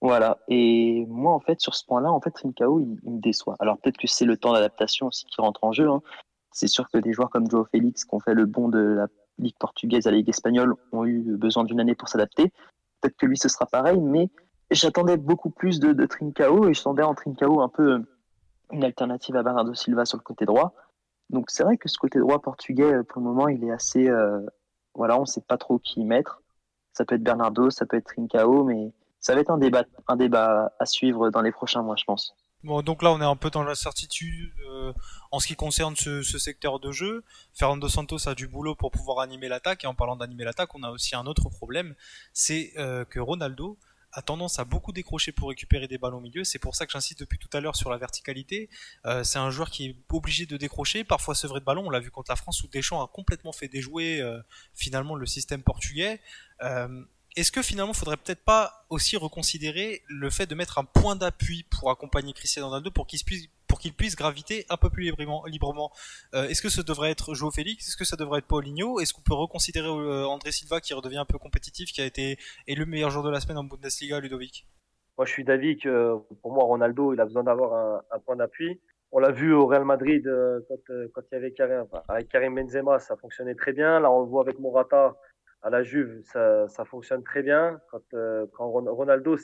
[0.00, 0.38] Voilà.
[0.48, 3.56] Et moi, en fait, sur ce point-là, en fait, Trincao, il, me déçoit.
[3.60, 5.88] Alors peut-être que c'est le temps d'adaptation aussi qui rentre en jeu.
[5.88, 6.02] Hein.
[6.50, 9.06] C'est sûr que des joueurs comme Joao Félix, qui ont fait le bond de la
[9.38, 12.52] Ligue portugaise à la Ligue espagnole, ont eu besoin d'une année pour s'adapter.
[13.00, 14.30] Peut-être que lui, ce sera pareil, mais
[14.70, 18.02] j'attendais beaucoup plus de, Trincao et je sentais en Trincao un peu
[18.70, 20.74] une alternative à Bernardo Silva sur le côté droit.
[21.30, 24.08] Donc c'est vrai que ce côté droit portugais, euh, pour le moment, il est assez...
[24.08, 24.40] Euh,
[24.94, 26.42] voilà, on ne sait pas trop qui mettre.
[26.92, 30.16] Ça peut être Bernardo, ça peut être Trincao, mais ça va être un débat, un
[30.16, 32.34] débat à suivre dans les prochains mois, je pense.
[32.64, 34.92] Donc là, on est un peu dans l'incertitude euh,
[35.30, 37.24] en ce qui concerne ce, secteur de jeu.
[37.54, 40.82] Fernando Santos a du boulot pour pouvoir animer l'attaque, et en parlant d'animer l'attaque, on
[40.82, 41.94] a aussi un autre problème,
[42.32, 42.72] c'est
[43.10, 43.78] que Ronaldo
[44.12, 46.44] a tendance à beaucoup décrocher pour récupérer des ballons au milieu.
[46.44, 48.68] C'est pour ça que j'insiste depuis tout à l'heure sur la verticalité.
[49.06, 51.86] Euh, c'est un joueur qui est obligé de décrocher, parfois sevrer de ballon.
[51.86, 54.38] On l'a vu contre la France où Deschamps a complètement fait déjouer euh,
[54.74, 56.20] finalement le système portugais.
[57.34, 61.16] Est-ce que finalement, il faudrait peut-être pas aussi reconsidérer le fait de mettre un point
[61.16, 65.46] d'appui pour accompagner Cristiano Ronaldo pour qu'il puisse graviter un peu plus librement.
[65.46, 65.90] librement?
[66.34, 67.88] Euh, est-ce que ce devrait être Joao Félix?
[67.88, 69.00] Est-ce que ça devrait être Paulinho?
[69.00, 72.36] Est-ce qu'on peut reconsidérer euh, André Silva qui redevient un peu compétitif, qui a été
[72.66, 74.66] élu meilleur joueur de la semaine en Bundesliga, Ludovic?
[75.16, 78.78] Moi, je suis d'avis que pour moi, Ronaldo, il a besoin d'avoir un, point d'appui.
[79.10, 82.98] On l'a vu au Real Madrid euh, quand, il y avait Karim, avec Karim Benzema,
[82.98, 84.00] ça fonctionnait très bien.
[84.00, 85.14] Là, on le voit avec Morata
[85.62, 87.80] à la Juve, ça, ça fonctionne très bien.
[87.90, 88.02] Quand,
[88.52, 89.36] quand Ronaldo,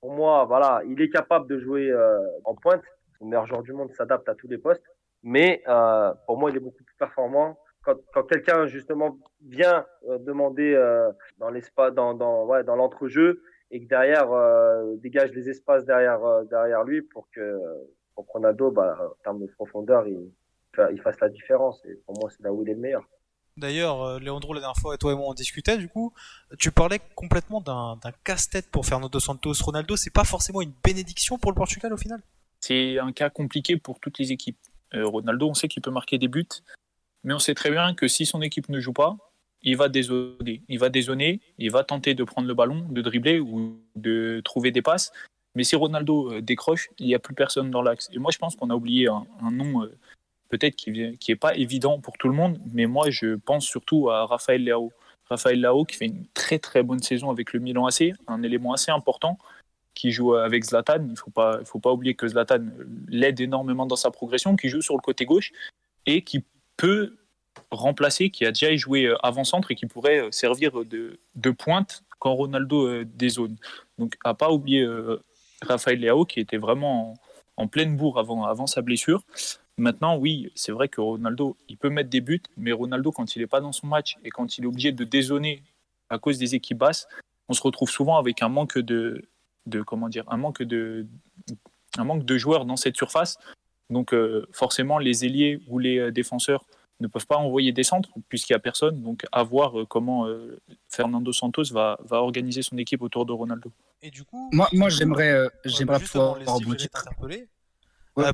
[0.00, 1.92] pour moi, voilà, il est capable de jouer
[2.44, 2.82] en pointe
[3.20, 4.84] le meilleur joueur du monde s'adapte à tous les postes.
[5.22, 10.18] Mais euh, pour moi, il est beaucoup plus performant quand, quand quelqu'un justement vient euh,
[10.18, 15.48] demander euh, dans l'espace, dans, dans, ouais, dans l'entrejeu et que derrière euh, dégage les
[15.48, 17.58] espaces derrière euh, derrière lui pour que
[18.14, 20.30] pour Ronaldo, bah, en termes de profondeur, il,
[20.92, 21.84] il fasse la différence.
[21.86, 23.04] Et pour moi, c'est là où il est le meilleur.
[23.56, 26.12] D'ailleurs, Léandro, la dernière fois, toi et moi, on discutait, du coup,
[26.58, 29.54] tu parlais complètement d'un casse-tête pour Fernando Santos.
[29.62, 32.20] Ronaldo, c'est pas forcément une bénédiction pour le Portugal au final?
[32.60, 34.56] C'est un cas compliqué pour toutes les équipes.
[34.94, 36.46] Euh, Ronaldo, on sait qu'il peut marquer des buts,
[37.22, 39.16] mais on sait très bien que si son équipe ne joue pas,
[39.62, 40.62] il va dézoner.
[41.58, 45.12] Il va tenter de prendre le ballon, de dribbler ou de trouver des passes.
[45.54, 48.08] Mais si Ronaldo euh, décroche, il n'y a plus personne dans l'axe.
[48.12, 49.96] Et moi, je pense qu'on a oublié un, nom euh,
[50.48, 54.26] peut-être qui n'est pas évident pour tout le monde, mais moi, je pense surtout à
[54.26, 54.92] Raphaël Leao.
[55.28, 58.72] Raphaël Leao qui fait une très très bonne saison avec le Milan AC, un élément
[58.72, 59.38] assez important
[59.94, 60.98] qui joue avec Zlatan.
[61.00, 62.66] Il ne faut pas, faut pas oublier que Zlatan
[63.08, 65.52] l'aide énormément dans sa progression, qui joue sur le côté gauche
[66.06, 66.44] et qui
[66.76, 67.16] peut
[67.70, 72.04] remplacer, qui a déjà joué euh, avant-centre et qui pourrait euh, servir de, de pointe
[72.18, 73.56] quand Ronaldo euh, dézone.
[73.98, 74.86] Donc à pas oublier
[75.62, 77.14] Raphaël Leao qui était vraiment
[77.56, 79.22] en, pleine bourre avant, avant sa blessure.
[79.76, 83.40] Maintenant, oui, c'est vrai que Ronaldo, il peut mettre des buts, mais Ronaldo, quand il
[83.40, 85.62] n'est pas dans son match et quand il est obligé de dézoner
[86.10, 87.08] à cause des équipes basses,
[87.48, 89.28] on se retrouve souvent avec un manque de,
[89.66, 91.06] de comment dire un manque de
[91.98, 93.38] un manque de joueurs dans cette surface.
[93.90, 96.64] Donc euh, forcément les ailiers ou les euh, défenseurs
[97.00, 99.02] ne peuvent pas envoyer des centres puisqu'il n'y a personne.
[99.02, 100.26] Donc à voir euh, comment
[100.88, 103.70] Fernando Santos va, va organiser son équipe autour de Ronaldo.
[104.02, 106.38] Et du coup, moi, moi j'aimerais j'aimerais pouvoir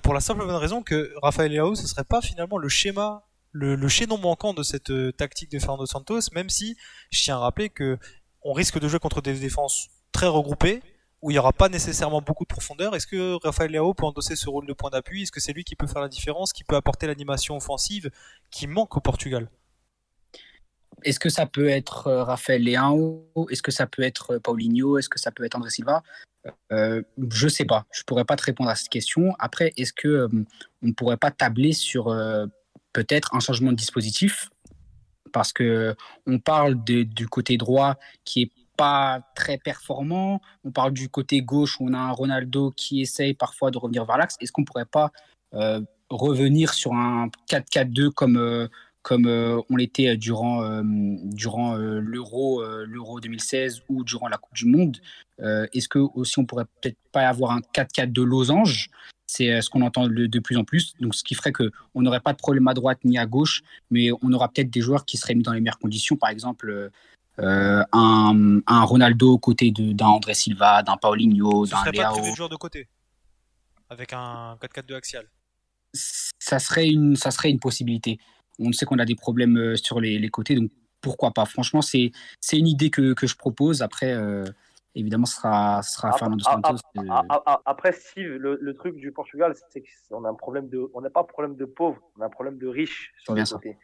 [0.02, 3.74] pour la simple bonne raison que Rafael Leao ce serait pas finalement le schéma le,
[3.74, 6.76] le chaînon manquant de cette tactique de Fernando Santos, même si
[7.10, 7.98] je tiens à rappeler que
[8.42, 10.82] on risque de jouer contre des défenses très regroupées,
[11.22, 12.94] où il n'y aura pas nécessairement beaucoup de profondeur.
[12.94, 15.22] Est-ce que Raphaël Leao peut endosser ce rôle de point d'appui?
[15.22, 18.10] Est-ce que c'est lui qui peut faire la différence, qui peut apporter l'animation offensive
[18.50, 19.50] qui manque au Portugal?
[21.02, 24.98] Est-ce que ça peut être euh, Raphaël Leao Est-ce que ça peut être euh, Paulinho?
[24.98, 26.02] Est-ce que ça peut être André Silva?
[26.72, 27.86] Euh, Je ne sais pas.
[27.92, 29.34] Je ne pourrais pas te répondre à cette question.
[29.38, 30.28] Après, est-ce que
[30.82, 32.14] on ne pourrait pas tabler sur
[32.92, 34.50] peut-être un changement de dispositif?
[35.32, 35.94] Parce que
[36.26, 40.40] on parle du côté droit qui est pas très performant.
[40.64, 44.06] On parle du côté gauche où on a un Ronaldo qui essaye parfois de revenir
[44.06, 44.36] vers l'axe.
[44.40, 45.12] Est-ce qu'on pourrait pas
[45.52, 48.68] euh, revenir sur un 4-4-2 comme, euh,
[49.02, 54.98] comme on l'était durant, durant l'Euro, l'Euro 2016 ou durant la Coupe du Monde.
[55.38, 58.90] Est-ce que aussi on pourrait peut-être pas avoir un 4-4 de losange?
[59.26, 60.94] C'est ce qu'on entend de, plus en plus.
[61.00, 64.10] Donc, ce qui ferait qu'on n'aurait pas de problème à droite ni à gauche, mais
[64.22, 66.16] on aura peut-être des joueurs qui seraient mis dans les meilleures conditions.
[66.16, 66.90] Par exemple,
[67.38, 67.84] un,
[68.66, 72.02] un, Ronaldo aux côtés d'un André Silva, d'un Paulinho, d'un Léao.
[72.02, 72.88] pas prévu de joueur de côté
[73.90, 75.26] avec un 4-4-2 axial
[75.92, 78.18] ça serait, une, ça serait une possibilité.
[78.60, 81.46] On sait qu'on a des problèmes euh, sur les, les, côtés, donc pourquoi pas.
[81.46, 82.12] Franchement, c'est
[82.52, 83.82] une idée que, que, je propose.
[83.82, 84.44] Après, euh,
[84.94, 86.76] évidemment, ce sera, ce sera Fernando Santos.
[87.64, 91.10] Après, Steve, le, le, truc du Portugal, c'est qu'on a un problème de, on n'a
[91.10, 93.76] pas un problème de pauvres, on a un problème de riches sur les côtés.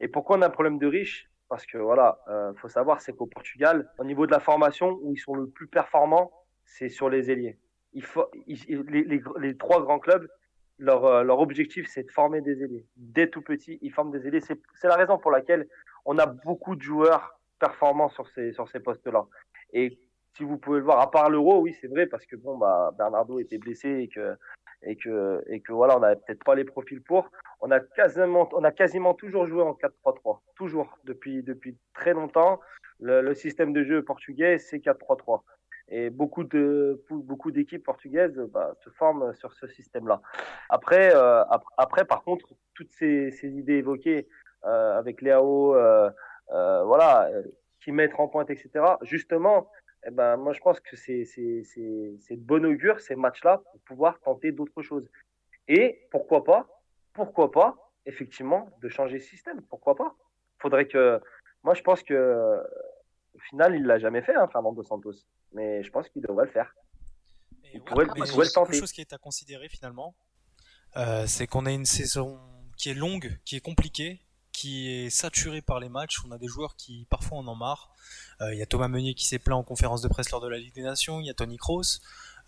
[0.00, 1.28] Et pourquoi on a un problème de riches?
[1.48, 5.14] Parce que voilà, euh, faut savoir, c'est qu'au Portugal, au niveau de la formation, où
[5.14, 6.30] ils sont le plus performants,
[6.64, 7.58] c'est sur les ailiers.
[7.94, 10.28] Il faut, les, les, les, trois grands clubs,
[10.78, 12.86] leur, euh, leur objectif, c'est de former des ailiers.
[12.96, 14.40] Dès tout petit, ils forment des ailiers.
[14.40, 15.68] C'est la raison pour laquelle
[16.04, 19.26] on a beaucoup de joueurs performants sur ces, sur ces postes-là.
[19.72, 19.98] Et
[20.36, 22.94] si vous pouvez le voir, à part l'euro, oui, c'est vrai, parce que bon, bah,
[22.96, 24.36] Bernardo était blessé et que,
[24.82, 27.30] et que, et que voilà, on n'avait peut-être pas les profils pour.
[27.60, 30.38] On a quasiment, on a quasiment toujours joué en 4-3-3.
[30.54, 30.96] Toujours.
[31.04, 32.60] Depuis, depuis très longtemps.
[33.00, 35.42] Le, le système de jeu portugais, c'est 4-3-3.
[35.90, 40.20] Et beaucoup de beaucoup d'équipes portugaises bah, se forment sur ce système-là.
[40.68, 41.42] Après, euh,
[41.78, 44.28] après, par contre, toutes ces, ces idées évoquées
[44.64, 46.10] euh, avec Léao, euh,
[46.50, 47.42] euh voilà, euh,
[47.80, 48.70] qui mettent en pointe, etc.
[49.02, 49.70] Justement,
[50.06, 53.80] eh ben, moi je pense que c'est c'est c'est de bon augure ces matchs-là pour
[53.80, 55.08] pouvoir tenter d'autres choses.
[55.68, 56.66] Et pourquoi pas,
[57.12, 57.76] pourquoi pas,
[58.06, 59.62] effectivement, de changer de système.
[59.62, 60.14] Pourquoi pas
[60.58, 61.20] Faudrait que,
[61.62, 62.62] moi je pense que
[63.38, 65.14] au final, il l'a jamais fait, hein, Fernando Santos.
[65.52, 66.74] Mais je pense qu'il devrait le faire.
[67.72, 68.72] il pourrait, il pourrait le tenter.
[68.72, 70.14] Quelque chose qui est à considérer finalement,
[70.96, 72.38] euh, c'est qu'on a une saison
[72.76, 74.20] qui est longue, qui est compliquée,
[74.52, 76.18] qui est saturée par les matchs.
[76.26, 77.92] On a des joueurs qui parfois en ont marre.
[78.40, 80.48] Euh, il y a Thomas Meunier qui s'est plaint en conférence de presse lors de
[80.48, 81.20] la Ligue des Nations.
[81.20, 82.00] Il y a Tony Kroos.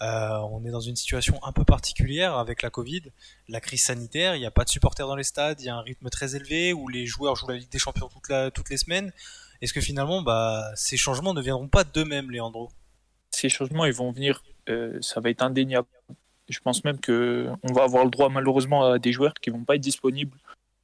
[0.02, 3.02] Euh, on est dans une situation un peu particulière avec la Covid,
[3.48, 4.34] la crise sanitaire.
[4.34, 5.60] Il n'y a pas de supporters dans les stades.
[5.60, 8.08] Il y a un rythme très élevé où les joueurs jouent la Ligue des Champions
[8.08, 9.12] toute la, toutes les semaines.
[9.60, 12.70] Est-ce que finalement, bah, ces changements ne viendront pas d'eux-mêmes, Leandro?
[13.30, 15.88] Ces changements, ils vont venir, euh, ça va être indéniable.
[16.48, 19.76] Je pense même qu'on va avoir le droit malheureusement à des joueurs qui vont pas
[19.76, 20.36] être disponibles,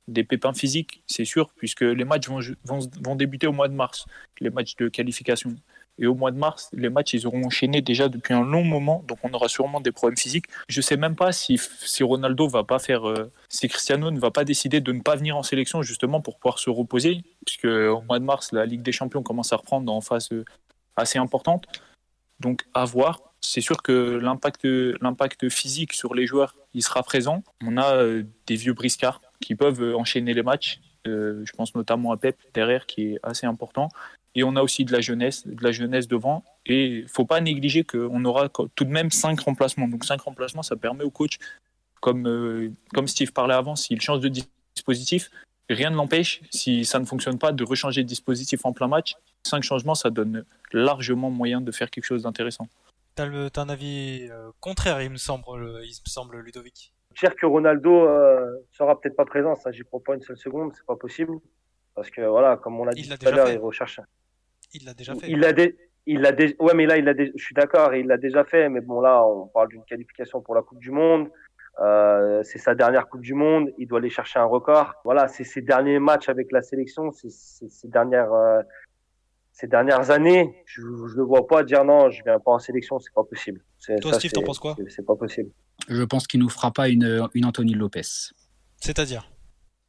[0.07, 4.07] des pépins physiques, c'est sûr, puisque les matchs vont débuter au mois de mars,
[4.41, 5.57] les matchs de qualification.
[5.99, 9.03] Et au mois de mars, les matchs, ils auront enchaîné déjà depuis un long moment,
[9.09, 10.47] donc on aura sûrement des problèmes physiques.
[10.69, 14.31] Je sais même pas si, si Ronaldo va pas faire, euh, si Cristiano ne va
[14.31, 18.03] pas décider de ne pas venir en sélection justement pour pouvoir se reposer, puisque au
[18.03, 20.45] mois de mars, la Ligue des Champions commence à reprendre en phase euh,
[20.97, 21.67] assez importante.
[22.41, 23.23] Donc à voir.
[23.41, 24.67] C'est sûr que l'impact,
[25.01, 27.43] l'impact physique sur les joueurs, il sera présent.
[27.65, 30.81] On a euh, des vieux briscards qui peuvent enchaîner les matchs.
[31.05, 33.89] je pense notamment à Pep derrière, qui est assez important.
[34.37, 36.45] Et on a aussi de la jeunesse, de la jeunesse devant.
[36.67, 39.89] Et il faut pas négliger qu'on aura tout de même cinq remplacements.
[39.89, 41.39] Donc cinq remplacements, ça permet au coach,
[42.01, 45.31] comme, euh, comme Steve parlait avant, s'il change de dispositif,
[45.71, 49.15] rien ne l'empêche, si ça ne fonctionne pas, de rechanger de dispositif en plein match.
[49.43, 52.69] Cinq changements, ça donne largement moyen de faire quelque chose d'intéressant.
[53.17, 56.93] Tu as, un avis euh, contraire, il me semble, il me semble Ludovic.
[57.19, 60.73] Dire que Ronaldo euh, sera peut-être pas présent, ça j'y crois pas une seule seconde,
[60.75, 61.39] c'est pas possible.
[61.95, 64.01] Parce que voilà, comme on l'a dit tout à l'heure, il recherche
[64.77, 65.27] il l'a déjà fait.
[65.29, 65.53] Il l'a
[66.07, 69.01] il l'a ouais mais là il je suis d'accord il l'a déjà fait mais bon
[69.01, 71.29] là on parle d'une qualification pour la Coupe du monde.
[71.81, 74.95] Euh, c'est sa dernière Coupe du monde il doit aller chercher un record.
[75.05, 78.63] Voilà c'est ses derniers matchs avec la sélection c'est ses dernières euh,
[79.53, 80.63] ces dernières années.
[80.67, 83.65] Je, je le vois pas dire non je viens pas en sélection c'est pas possible.
[84.01, 84.77] Toi Steve t'en penses quoi?
[84.89, 85.51] c'est pas possible.
[85.89, 88.33] Je pense qu'il nous fera pas une une Anthony Lopez.
[88.81, 89.29] C'est-à-dire?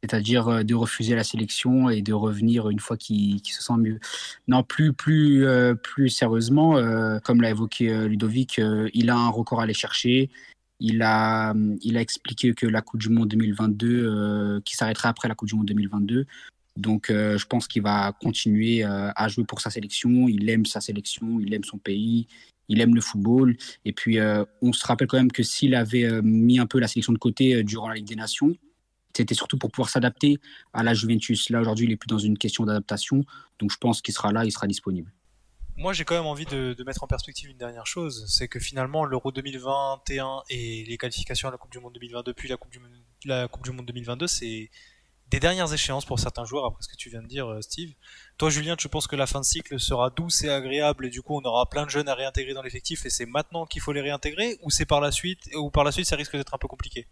[0.02, 3.98] C'est-à-dire euh, de refuser la sélection et de revenir une fois qu'il se sent mieux.
[4.46, 8.60] Non, plus plus euh, plus sérieusement, euh, comme l'a évoqué Ludovic,
[8.94, 10.30] il a un record à aller chercher.
[10.80, 15.34] Il a il a expliqué que la Coupe du Monde 2022, qui s'arrêterait après la
[15.34, 16.26] Coupe du Monde 2022.
[16.76, 20.28] Donc, je pense qu'il va continuer à jouer pour sa sélection.
[20.28, 22.28] Il aime sa sélection, il aime son pays,
[22.68, 23.56] il aime le football.
[23.84, 24.18] Et puis,
[24.62, 27.64] on se rappelle quand même que s'il avait mis un peu la sélection de côté
[27.64, 28.54] durant la Ligue des Nations,
[29.18, 30.38] c'était surtout pour pouvoir s'adapter
[30.72, 31.50] à la Juventus.
[31.50, 33.24] Là, aujourd'hui, il est plus dans une question d'adaptation.
[33.58, 35.12] Donc, je pense qu'il sera là, il sera disponible.
[35.76, 38.24] Moi, j'ai quand même envie de, mettre en perspective une dernière chose.
[38.28, 42.48] C'est que finalement, l'Euro 2021 et les qualifications à la Coupe du Monde 2022, puis
[42.48, 42.80] la Coupe du,
[43.24, 44.70] la coupe du Monde 2022, c'est
[45.30, 47.92] des dernières échéances pour certains joueurs, après ce que tu viens de dire, euh, Steve.
[48.38, 51.22] Toi, Julien, tu penses que la fin de cycle sera douce et agréable, et du
[51.22, 53.92] coup, on aura plein de jeunes à réintégrer dans l'effectif, et c'est maintenant qu'il faut
[53.92, 56.58] les réintégrer, ou c'est par la suite, ou par la suite, ça risque d'être un
[56.58, 57.06] peu compliqué?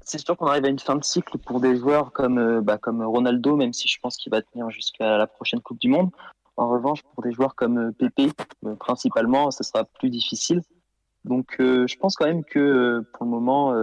[0.00, 2.78] C'est sûr qu'on arrive à une fin de cycle pour des joueurs comme, euh, bah,
[2.78, 6.10] comme Ronaldo, même si je pense qu'il va tenir jusqu'à la prochaine Coupe du Monde.
[6.56, 8.08] En revanche, pour des joueurs comme euh,
[8.66, 10.62] euh, principalement, ce sera plus difficile.
[11.24, 13.74] Donc, je pense quand même que pour le moment,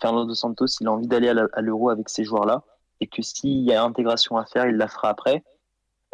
[0.00, 2.62] Fernando Santos, il a envie d'aller à l'Euro avec ces joueurs-là,
[3.00, 5.44] et que s'il y a intégration à faire, il la fera après.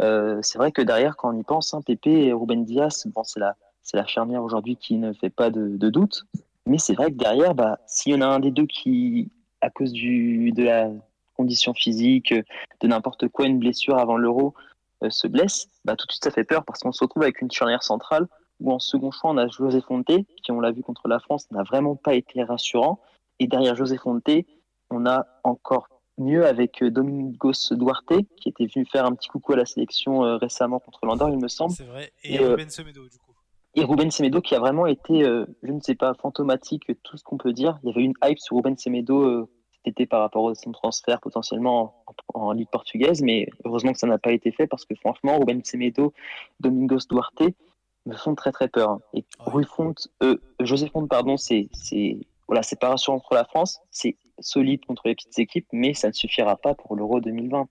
[0.01, 3.39] c'est vrai que derrière, quand on y pense, hein, Pepe et Ruben Diaz, bon, c'est
[3.39, 3.55] la,
[3.95, 6.26] la charnière aujourd'hui qui ne fait pas de doute.
[6.69, 9.31] Mais c'est vrai que derrière, bah, s'il y en a un des deux qui,
[9.62, 10.91] à cause du, de la
[11.35, 14.55] condition physique, de n'importe quoi, une blessure avant l'euro,
[15.03, 17.41] euh, se blesse, bah, tout de suite ça fait peur parce qu'on se retrouve avec
[17.41, 18.27] une charnière centrale
[18.61, 20.11] où en second choix on a José Fonte,
[20.43, 23.01] qui on l'a vu contre la France n'a vraiment pas été rassurant.
[23.39, 24.29] Et derrière José Fonte,
[24.91, 25.89] on a encore
[26.19, 30.25] mieux avec euh, Domingos Duarte, qui était venu faire un petit coucou à la sélection
[30.25, 31.73] euh, récemment contre l'Andorre, il me semble.
[31.73, 32.12] C'est vrai.
[32.25, 33.28] Et, et Ruben Semedo, du coup
[33.79, 37.22] et Ruben Semedo qui a vraiment été, euh, je ne sais pas, fantomatique, tout ce
[37.22, 37.79] qu'on peut dire.
[37.83, 40.72] Il y avait une hype sur Ruben Semedo euh, cet été par rapport à son
[40.72, 42.05] transfert potentiellement
[42.35, 45.62] en, Ligue portugaise, mais heureusement que ça n'a pas été fait parce que franchement, Ruben
[45.64, 46.12] Semedo,
[46.59, 47.55] Domingos Duarte
[48.07, 48.91] me font très très peur.
[48.91, 49.01] Hein.
[49.14, 51.68] Et Rui Font, euh, José Font, pardon, c'est
[52.49, 56.09] voilà, c'est pas rassurant contre la France, c'est solide contre les petites équipes, mais ça
[56.09, 57.68] ne suffira pas pour l'Euro 2020.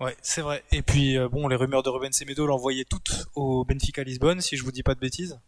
[0.00, 0.62] Ouais, c'est vrai.
[0.72, 4.56] Et puis, euh, bon, les rumeurs de Ruben Semedo l'envoyaient toutes au Benfica Lisbonne, si
[4.56, 5.38] je vous dis pas de bêtises.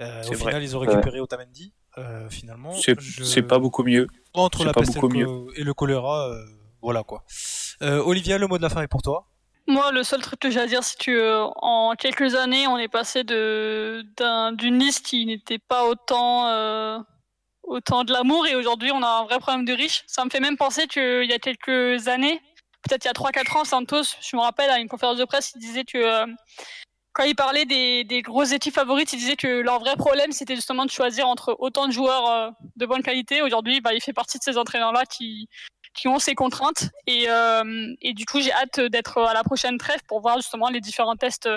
[0.00, 2.72] Euh, au final, ils ont récupéré Otamendi, euh, finalement.
[2.72, 4.06] C'est pas beaucoup mieux.
[4.34, 6.44] Entre la peste et le choléra, euh,
[6.82, 7.24] voilà quoi.
[7.82, 9.26] Euh, Olivia, le mot de la fin est pour toi.
[9.66, 12.88] Moi, le seul truc que j'ai à dire, c'est que en quelques années, on est
[12.88, 14.02] passé de
[14.56, 17.04] d'une liste qui n'était pas autant
[17.64, 20.04] autant de l'amour et aujourd'hui, on a un vrai problème de riches.
[20.06, 22.40] Ça me fait même penser qu'il y a quelques années,
[22.82, 25.52] peut-être il y a 3-4 ans, Santos, je me rappelle, à une conférence de presse,
[25.54, 26.26] il disait que euh,
[27.12, 30.54] quand il parlait des, des, grosses équipes favorites, il disait que leur vrai problème, c'était
[30.54, 33.42] justement de choisir entre autant de joueurs euh, de bonne qualité.
[33.42, 35.48] Aujourd'hui, bah, il fait partie de ces entraîneurs-là qui,
[35.94, 36.90] qui ont ces contraintes.
[37.06, 40.68] Et, euh, et du coup, j'ai hâte d'être à la prochaine trêve pour voir justement
[40.68, 41.48] les différents tests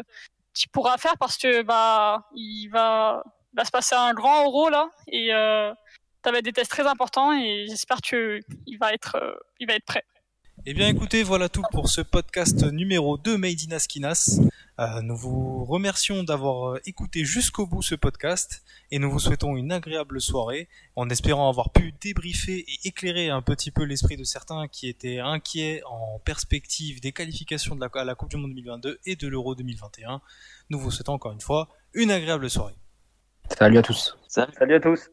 [0.53, 4.89] qu'il pourra faire parce que bah, il va, va se passer un grand euro là.
[5.07, 5.29] Et
[6.23, 8.41] ça va être des tests très importants et j'espère qu'il
[8.79, 9.17] va, être,
[9.67, 10.03] va être prêt.
[10.67, 14.39] Eh bien écoutez, voilà tout pour ce podcast numéro 2 Made in Askinas.
[14.79, 19.57] Euh, nous vous remercions d'avoir euh, écouté jusqu'au bout ce podcast et nous vous souhaitons
[19.57, 24.23] une agréable soirée en espérant avoir pu débriefer et éclairer un petit peu l'esprit de
[24.23, 28.51] certains qui étaient inquiets en perspective des qualifications de la, à la Coupe du Monde
[28.51, 30.21] 2022 et de l'Euro 2021.
[30.69, 32.75] Nous vous souhaitons encore une fois une agréable soirée.
[33.57, 34.15] Salut à tous.
[34.27, 35.09] Salut à tous.